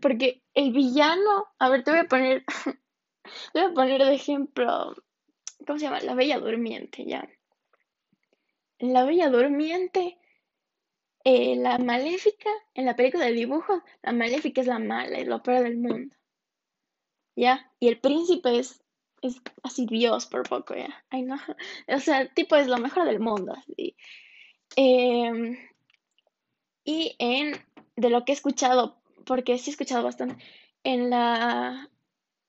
porque 0.00 0.42
el 0.54 0.72
villano, 0.72 1.46
a 1.58 1.68
ver, 1.68 1.84
te 1.84 1.90
voy 1.90 2.00
a 2.00 2.04
poner, 2.04 2.44
te 3.52 3.60
voy 3.60 3.70
a 3.70 3.74
poner 3.74 4.04
de 4.04 4.14
ejemplo, 4.14 4.94
¿cómo 5.66 5.78
se 5.78 5.84
llama? 5.84 6.00
La 6.00 6.14
Bella 6.14 6.38
Durmiente, 6.38 7.04
ya. 7.04 7.28
La 8.78 9.04
Bella 9.04 9.28
Durmiente, 9.28 10.18
eh, 11.24 11.56
la 11.56 11.78
maléfica, 11.78 12.50
en 12.74 12.86
la 12.86 12.96
película 12.96 13.26
de 13.26 13.32
dibujos, 13.32 13.82
la 14.02 14.12
maléfica 14.12 14.60
es 14.60 14.66
la 14.66 14.78
mala, 14.78 15.18
es 15.18 15.26
lo 15.26 15.42
peor 15.42 15.64
del 15.64 15.78
mundo. 15.78 16.14
¿Ya? 17.36 17.70
Y 17.78 17.88
el 17.88 18.00
príncipe 18.00 18.58
es 18.58 18.82
es 19.22 19.40
así 19.62 19.86
Dios 19.86 20.26
por 20.26 20.48
poco, 20.48 20.74
ya. 20.74 21.04
Ay, 21.10 21.22
no. 21.22 21.36
O 21.88 22.00
sea, 22.00 22.28
tipo 22.34 22.56
es 22.56 22.66
lo 22.66 22.78
mejor 22.78 23.06
del 23.06 23.20
mundo, 23.20 23.54
así. 23.56 23.96
Em, 24.76 25.56
y 26.84 27.14
en, 27.18 27.52
de 27.96 28.10
lo 28.10 28.24
que 28.24 28.32
he 28.32 28.34
escuchado, 28.34 29.00
porque 29.26 29.58
sí 29.58 29.70
he 29.70 29.72
escuchado 29.72 30.02
bastante, 30.04 30.42
en 30.84 31.10
la, 31.10 31.90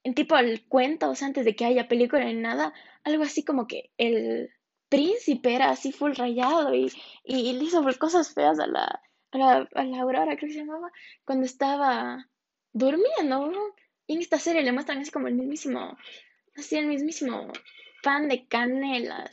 en 0.04 0.14
tipo 0.16 0.38
el 0.38 0.66
cuento, 0.68 1.10
o 1.10 1.16
sea, 1.16 1.28
antes 1.28 1.46
de 1.46 1.56
que 1.56 1.66
haya 1.66 1.88
película 1.88 2.26
ni 2.26 2.36
nada, 2.36 2.74
algo 3.04 3.24
así 3.24 3.44
como 3.44 3.68
que 3.68 3.92
el, 3.98 4.52
príncipe 4.90 5.54
era 5.56 5.70
así 5.70 5.92
full 5.92 6.14
rayado 6.16 6.74
y, 6.74 6.92
y, 7.24 7.54
le 7.54 7.64
hizo 7.64 7.84
cosas 8.00 8.34
feas 8.34 8.60
a 8.60 8.68
la, 8.68 9.02
a 9.32 9.38
la, 9.38 9.70
a 9.76 9.84
la 9.84 10.02
Aurora, 10.02 10.36
creo 10.36 10.50
que 10.50 10.54
se 10.54 10.60
llamaba, 10.60 10.92
cuando 11.26 11.46
estaba 11.46 12.28
durmiendo. 12.74 13.52
Y 14.08 14.16
en 14.16 14.22
esta 14.22 14.40
serie 14.40 14.64
le 14.64 14.72
muestran 14.72 14.98
así 14.98 15.12
como 15.12 15.28
el 15.28 15.36
mismísimo, 15.36 15.98
así 16.56 16.76
el 16.76 16.88
mismísimo 16.88 17.52
pan 18.02 18.28
de 18.28 18.48
canela, 18.48 19.30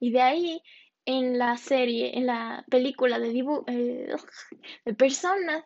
Y 0.00 0.10
de 0.10 0.20
ahí, 0.20 0.62
en 1.04 1.38
la 1.38 1.56
serie, 1.56 2.16
en 2.18 2.26
la 2.26 2.64
película 2.68 3.18
de 3.18 3.28
dibu 3.30 3.64
eh, 3.66 4.14
de 4.84 4.94
personas, 4.94 5.64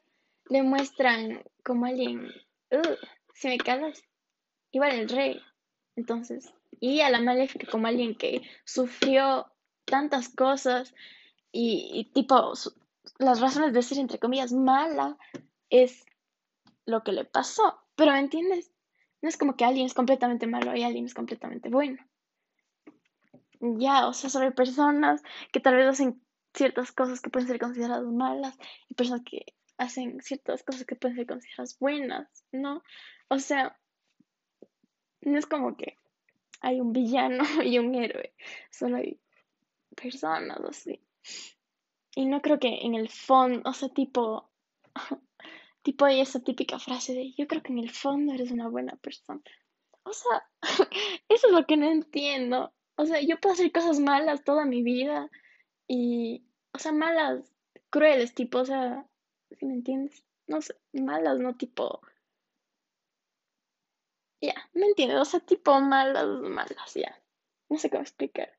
le 0.48 0.62
muestran 0.62 1.42
como 1.64 1.86
alguien, 1.86 2.26
uh, 2.70 2.96
si 3.34 3.48
me 3.48 3.58
calas, 3.58 4.02
igual 4.70 4.92
el 4.92 5.08
rey. 5.08 5.40
Entonces, 5.96 6.52
y 6.80 7.00
a 7.00 7.10
la 7.10 7.20
maléfica 7.20 7.70
como 7.70 7.86
alguien 7.86 8.14
que 8.14 8.42
sufrió 8.64 9.50
tantas 9.84 10.28
cosas 10.28 10.94
y, 11.52 12.10
tipo, 12.12 12.52
las 13.18 13.40
razones 13.40 13.72
de 13.72 13.82
ser, 13.82 13.98
entre 13.98 14.18
comillas, 14.18 14.52
mala 14.52 15.16
es 15.70 16.04
lo 16.84 17.02
que 17.02 17.12
le 17.12 17.24
pasó. 17.24 17.78
Pero, 17.94 18.12
¿me 18.12 18.18
entiendes? 18.18 18.70
No 19.22 19.28
es 19.28 19.38
como 19.38 19.56
que 19.56 19.64
alguien 19.64 19.86
es 19.86 19.94
completamente 19.94 20.46
malo 20.46 20.76
y 20.76 20.82
alguien 20.82 21.06
es 21.06 21.14
completamente 21.14 21.70
bueno. 21.70 22.04
Ya, 23.60 24.06
o 24.06 24.12
sea, 24.12 24.28
sobre 24.28 24.52
personas 24.52 25.22
que 25.50 25.60
tal 25.60 25.76
vez 25.76 25.86
hacen 25.86 26.22
ciertas 26.52 26.92
cosas 26.92 27.20
que 27.20 27.30
pueden 27.30 27.48
ser 27.48 27.58
consideradas 27.58 28.04
malas 28.04 28.56
y 28.88 28.94
personas 28.94 29.22
que 29.24 29.54
hacen 29.78 30.20
ciertas 30.22 30.62
cosas 30.62 30.84
que 30.84 30.96
pueden 30.96 31.16
ser 31.16 31.26
consideradas 31.26 31.78
buenas, 31.78 32.44
¿no? 32.52 32.82
O 33.28 33.38
sea, 33.38 33.78
no 35.22 35.38
es 35.38 35.46
como 35.46 35.76
que 35.76 35.96
hay 36.66 36.80
un 36.80 36.92
villano 36.92 37.44
y 37.64 37.78
un 37.78 37.94
héroe, 37.94 38.34
solo 38.70 38.96
hay 38.96 39.20
personas 39.94 40.58
así. 40.68 41.00
Y 42.16 42.26
no 42.26 42.42
creo 42.42 42.58
que 42.58 42.80
en 42.82 42.94
el 42.94 43.08
fondo, 43.08 43.68
o 43.68 43.72
sea, 43.72 43.88
tipo, 43.88 44.50
tipo 45.82 46.04
hay 46.04 46.20
esa 46.20 46.40
típica 46.40 46.80
frase 46.80 47.14
de 47.14 47.32
yo 47.34 47.46
creo 47.46 47.62
que 47.62 47.72
en 47.72 47.78
el 47.78 47.90
fondo 47.90 48.32
eres 48.32 48.50
una 48.50 48.68
buena 48.68 48.96
persona. 48.96 49.42
O 50.02 50.12
sea, 50.12 50.44
eso 51.28 51.46
es 51.46 51.52
lo 51.52 51.66
que 51.66 51.76
no 51.76 51.88
entiendo. 51.88 52.72
O 52.96 53.06
sea, 53.06 53.20
yo 53.20 53.38
puedo 53.38 53.52
hacer 53.52 53.70
cosas 53.70 54.00
malas 54.00 54.42
toda 54.42 54.64
mi 54.64 54.82
vida 54.82 55.30
y, 55.86 56.46
o 56.72 56.78
sea, 56.78 56.92
malas, 56.92 57.44
crueles, 57.90 58.34
tipo, 58.34 58.58
o 58.58 58.64
sea, 58.64 59.06
si 59.50 59.66
me 59.66 59.74
entiendes, 59.74 60.24
no 60.48 60.60
sé, 60.62 60.74
malas, 60.92 61.38
no 61.38 61.54
tipo, 61.56 62.00
ya, 64.40 64.54
me 64.74 64.86
entiendes, 64.86 65.18
o 65.18 65.24
sea, 65.24 65.40
tipo 65.40 65.80
malas, 65.80 66.26
malas, 66.26 66.94
ya, 66.94 67.20
no 67.68 67.78
sé 67.78 67.90
cómo 67.90 68.02
explicar. 68.02 68.52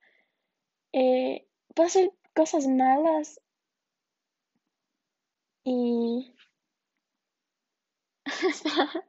Eh, 0.94 1.48
puedo 1.76 1.88
hacer 1.88 2.12
cosas 2.34 2.68
malas 2.68 3.42
y 5.64 6.34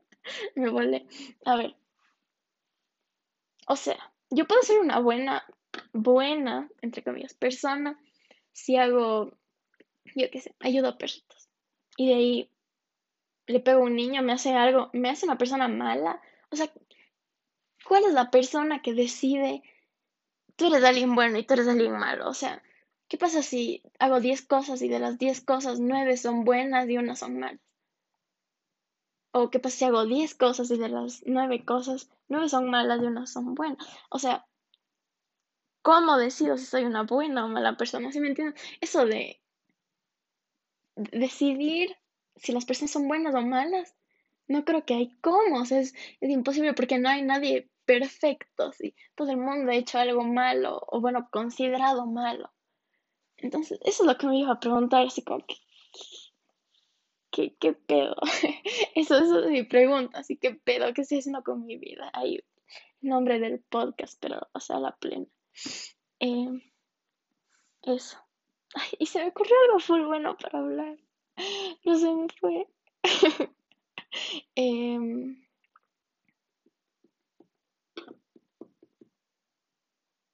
Me 0.55 0.71
volé. 0.71 1.07
A 1.45 1.57
ver. 1.57 1.77
O 3.67 3.77
sea, 3.77 3.99
yo 4.31 4.47
puedo 4.47 4.63
ser 4.63 4.79
una 4.81 4.99
buena, 5.01 5.45
buena, 5.93 6.69
entre 6.81 7.03
comillas, 7.03 7.35
persona 7.35 7.99
si 8.53 8.77
hago, 8.77 9.33
yo 10.17 10.31
qué 10.31 10.41
sé, 10.41 10.55
ayudo 10.61 10.89
a 10.89 10.99
perritos. 10.99 11.49
Y 11.97 12.09
de 12.09 12.15
ahí 12.15 12.51
le 13.47 13.61
pego 13.61 13.81
a 13.81 13.85
un 13.85 13.95
niño, 13.95 14.23
me 14.23 14.33
hace 14.33 14.53
algo, 14.55 14.91
me 14.93 15.11
hace 15.11 15.27
una 15.27 15.39
persona 15.39 15.69
mala. 15.69 16.21
O 16.51 16.57
sea, 16.57 16.73
¿cuál 17.87 18.05
es 18.05 18.13
la 18.13 18.31
persona 18.31 18.83
que 18.83 18.95
decide 18.95 19.63
tú 20.57 20.67
eres 20.67 20.85
alguien 20.85 21.15
bueno 21.15 21.39
y 21.39 21.45
tú 21.45 21.55
eres 21.55 21.69
alguien 21.69 21.93
malo? 21.93 22.29
O 22.29 22.35
sea, 22.35 22.63
¿qué 23.09 23.17
pasa 23.17 23.43
si 23.43 23.83
hago 23.99 24.21
10 24.21 24.43
cosas 24.43 24.83
y 24.83 24.89
de 24.89 24.99
las 24.99 25.19
10 25.19 25.41
cosas 25.41 25.81
9 25.81 26.17
son 26.17 26.45
buenas 26.45 26.89
y 26.89 26.99
una 26.99 27.17
son 27.17 27.39
malas? 27.39 27.61
O 29.33 29.51
qué 29.51 29.61
pasa 29.61 29.77
si 29.77 29.85
hago 29.85 30.05
10 30.05 30.35
cosas 30.35 30.71
y 30.71 30.79
de 30.79 30.89
las 30.89 31.23
9 31.27 31.65
cosas, 31.65 32.11
9 32.29 32.49
son 32.49 32.69
malas 32.71 33.01
y 33.03 33.07
una 33.07 33.27
son 33.27 33.55
buenas. 33.55 33.79
O 34.11 34.19
sea, 34.19 34.47
¿cómo 35.83 36.17
decido 36.17 36.57
si 36.59 36.67
soy 36.67 36.85
una 36.85 37.05
buena 37.05 37.45
o 37.45 37.49
mala 37.49 37.77
persona? 37.77 38.11
¿Sí 38.11 38.21
me 38.21 38.29
entiendes? 38.29 38.61
Eso 38.81 39.07
de 39.07 39.41
decidir 40.97 41.97
si 42.37 42.53
las 42.53 42.65
personas 42.65 42.91
son 42.91 43.07
buenas 43.07 43.35
o 43.35 43.43
malas, 43.43 43.95
no 44.49 44.65
creo 44.65 44.85
que 44.85 44.95
hay 44.95 45.17
cómo. 45.21 45.63
Es, 45.63 45.71
es 45.73 45.95
imposible 46.21 46.75
porque 46.75 46.99
no 46.99 47.09
hay 47.09 47.23
nadie 47.23 47.71
perfecto. 47.85 48.73
¿sí? 48.73 48.95
Todo 49.15 49.31
el 49.31 49.37
mundo 49.37 49.71
ha 49.71 49.77
hecho 49.77 49.99
algo 49.99 50.25
malo 50.25 50.83
o, 50.89 51.01
bueno, 51.01 51.29
considerado 51.31 52.07
malo. 52.07 52.53
Entonces, 53.37 53.79
eso 53.85 54.03
es 54.03 54.07
lo 54.07 54.19
que 54.19 54.27
me 54.27 54.41
iba 54.41 54.53
a 54.53 54.61
preguntar, 54.61 55.07
así 55.07 55.23
como 55.23 55.47
que, 55.47 55.55
¿qué, 57.31 57.55
qué 57.61 57.73
pedo? 57.73 58.17
Eso, 58.97 59.17
eso 59.17 59.45
es 59.45 59.51
mi 59.51 59.63
pregunta, 59.63 60.19
así 60.19 60.37
que 60.37 60.55
pedo, 60.55 60.93
¿qué 60.93 61.03
estoy 61.03 61.19
haciendo 61.19 61.45
con 61.45 61.65
mi 61.65 61.77
vida? 61.77 62.11
Ahí, 62.13 62.41
nombre 63.01 63.39
del 63.39 63.61
podcast, 63.61 64.19
pero, 64.21 64.49
o 64.53 64.59
sea, 64.59 64.81
la 64.81 64.97
plena. 64.97 65.27
Em, 66.19 66.61
eso. 67.83 68.19
Ay, 68.75 68.91
y 68.99 69.07
se 69.07 69.21
me 69.21 69.29
ocurrió 69.29 69.55
algo 69.67 69.79
full 69.79 70.05
bueno 70.05 70.37
para 70.37 70.59
hablar. 70.59 70.99
No 71.85 71.95
se 71.97 72.13
me 72.13 72.27
fue. 72.41 72.67
Em, 74.55 75.37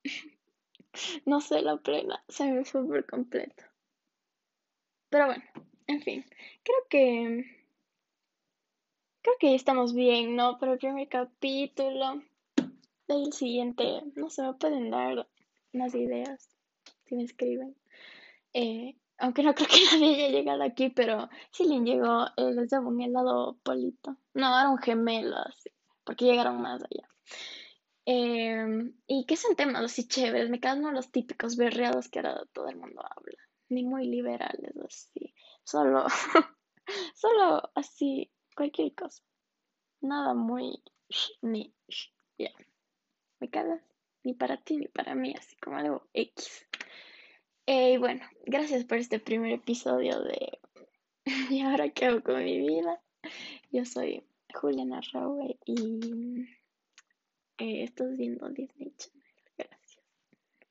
no 1.26 1.40
sé 1.40 1.62
la 1.62 1.76
plena, 1.76 2.22
se 2.28 2.44
me 2.50 2.64
fue 2.64 2.86
por 2.86 3.06
completo. 3.06 3.64
Pero 5.10 5.26
bueno, 5.26 5.44
en 5.86 6.02
fin, 6.02 6.24
creo 6.62 6.86
que 6.88 7.44
creo 9.22 9.36
que 9.40 9.54
estamos 9.54 9.94
bien, 9.94 10.36
¿no? 10.36 10.58
Para 10.58 10.72
el 10.72 10.78
primer 10.78 11.08
capítulo. 11.08 12.22
De 13.06 13.14
ahí 13.14 13.24
el 13.24 13.32
siguiente, 13.32 14.02
no 14.16 14.30
sé, 14.30 14.42
me 14.42 14.54
pueden 14.54 14.90
dar 14.90 15.28
más 15.72 15.94
ideas 15.94 16.48
si 17.04 17.16
me 17.16 17.24
escriben. 17.24 17.76
Eh, 18.52 18.96
aunque 19.18 19.42
no 19.42 19.54
creo 19.54 19.68
que 19.68 19.76
nadie 19.92 20.14
haya 20.14 20.28
llegado 20.28 20.62
aquí, 20.62 20.90
pero 20.90 21.28
le 21.58 21.80
llegó, 21.80 22.26
eh, 22.36 22.52
les 22.52 22.70
debo 22.70 22.88
un 22.88 23.00
helado 23.00 23.58
polito. 23.62 24.16
No, 24.34 24.58
era 24.58 24.68
un 24.68 24.78
gemelo, 24.78 25.36
así, 25.36 25.70
porque 26.04 26.24
llegaron 26.24 26.60
más 26.60 26.82
allá. 26.82 27.08
Eh, 28.06 28.92
y 29.06 29.24
que 29.24 29.36
son 29.36 29.56
temas 29.56 29.82
así 29.82 30.06
chéveres, 30.06 30.50
me 30.50 30.60
quedan 30.60 30.92
los 30.92 31.10
típicos 31.10 31.56
berreados 31.56 32.08
que 32.08 32.18
ahora 32.18 32.44
todo 32.52 32.68
el 32.68 32.76
mundo 32.76 33.00
habla, 33.00 33.38
ni 33.70 33.82
muy 33.82 34.06
liberales 34.06 34.76
así, 34.84 35.34
solo, 35.64 36.04
solo 37.14 37.70
así, 37.74 38.30
cualquier 38.54 38.94
cosa, 38.94 39.22
nada 40.02 40.34
muy, 40.34 40.82
ni, 41.40 41.74
ya, 42.36 42.50
me 43.40 43.48
cagas, 43.48 43.80
ni 44.22 44.34
para 44.34 44.58
ti 44.58 44.76
ni 44.76 44.88
para 44.88 45.14
mí, 45.14 45.34
así 45.38 45.56
como 45.56 45.78
algo 45.78 46.06
X. 46.12 46.66
Eh, 47.66 47.94
y 47.94 47.96
bueno, 47.96 48.20
gracias 48.44 48.84
por 48.84 48.98
este 48.98 49.18
primer 49.18 49.52
episodio 49.52 50.20
de 50.20 50.58
¿Y 51.50 51.60
ahora 51.60 51.88
qué 51.88 52.06
hago 52.06 52.22
con 52.22 52.44
mi 52.44 52.58
vida? 52.58 53.00
Yo 53.70 53.84
soy 53.86 54.22
Juliana 54.52 55.00
Raue 55.12 55.58
y 55.64 56.42
eh, 57.58 57.84
estás 57.84 58.16
viendo 58.18 58.48
Disney 58.50 58.92
Channel. 58.96 59.23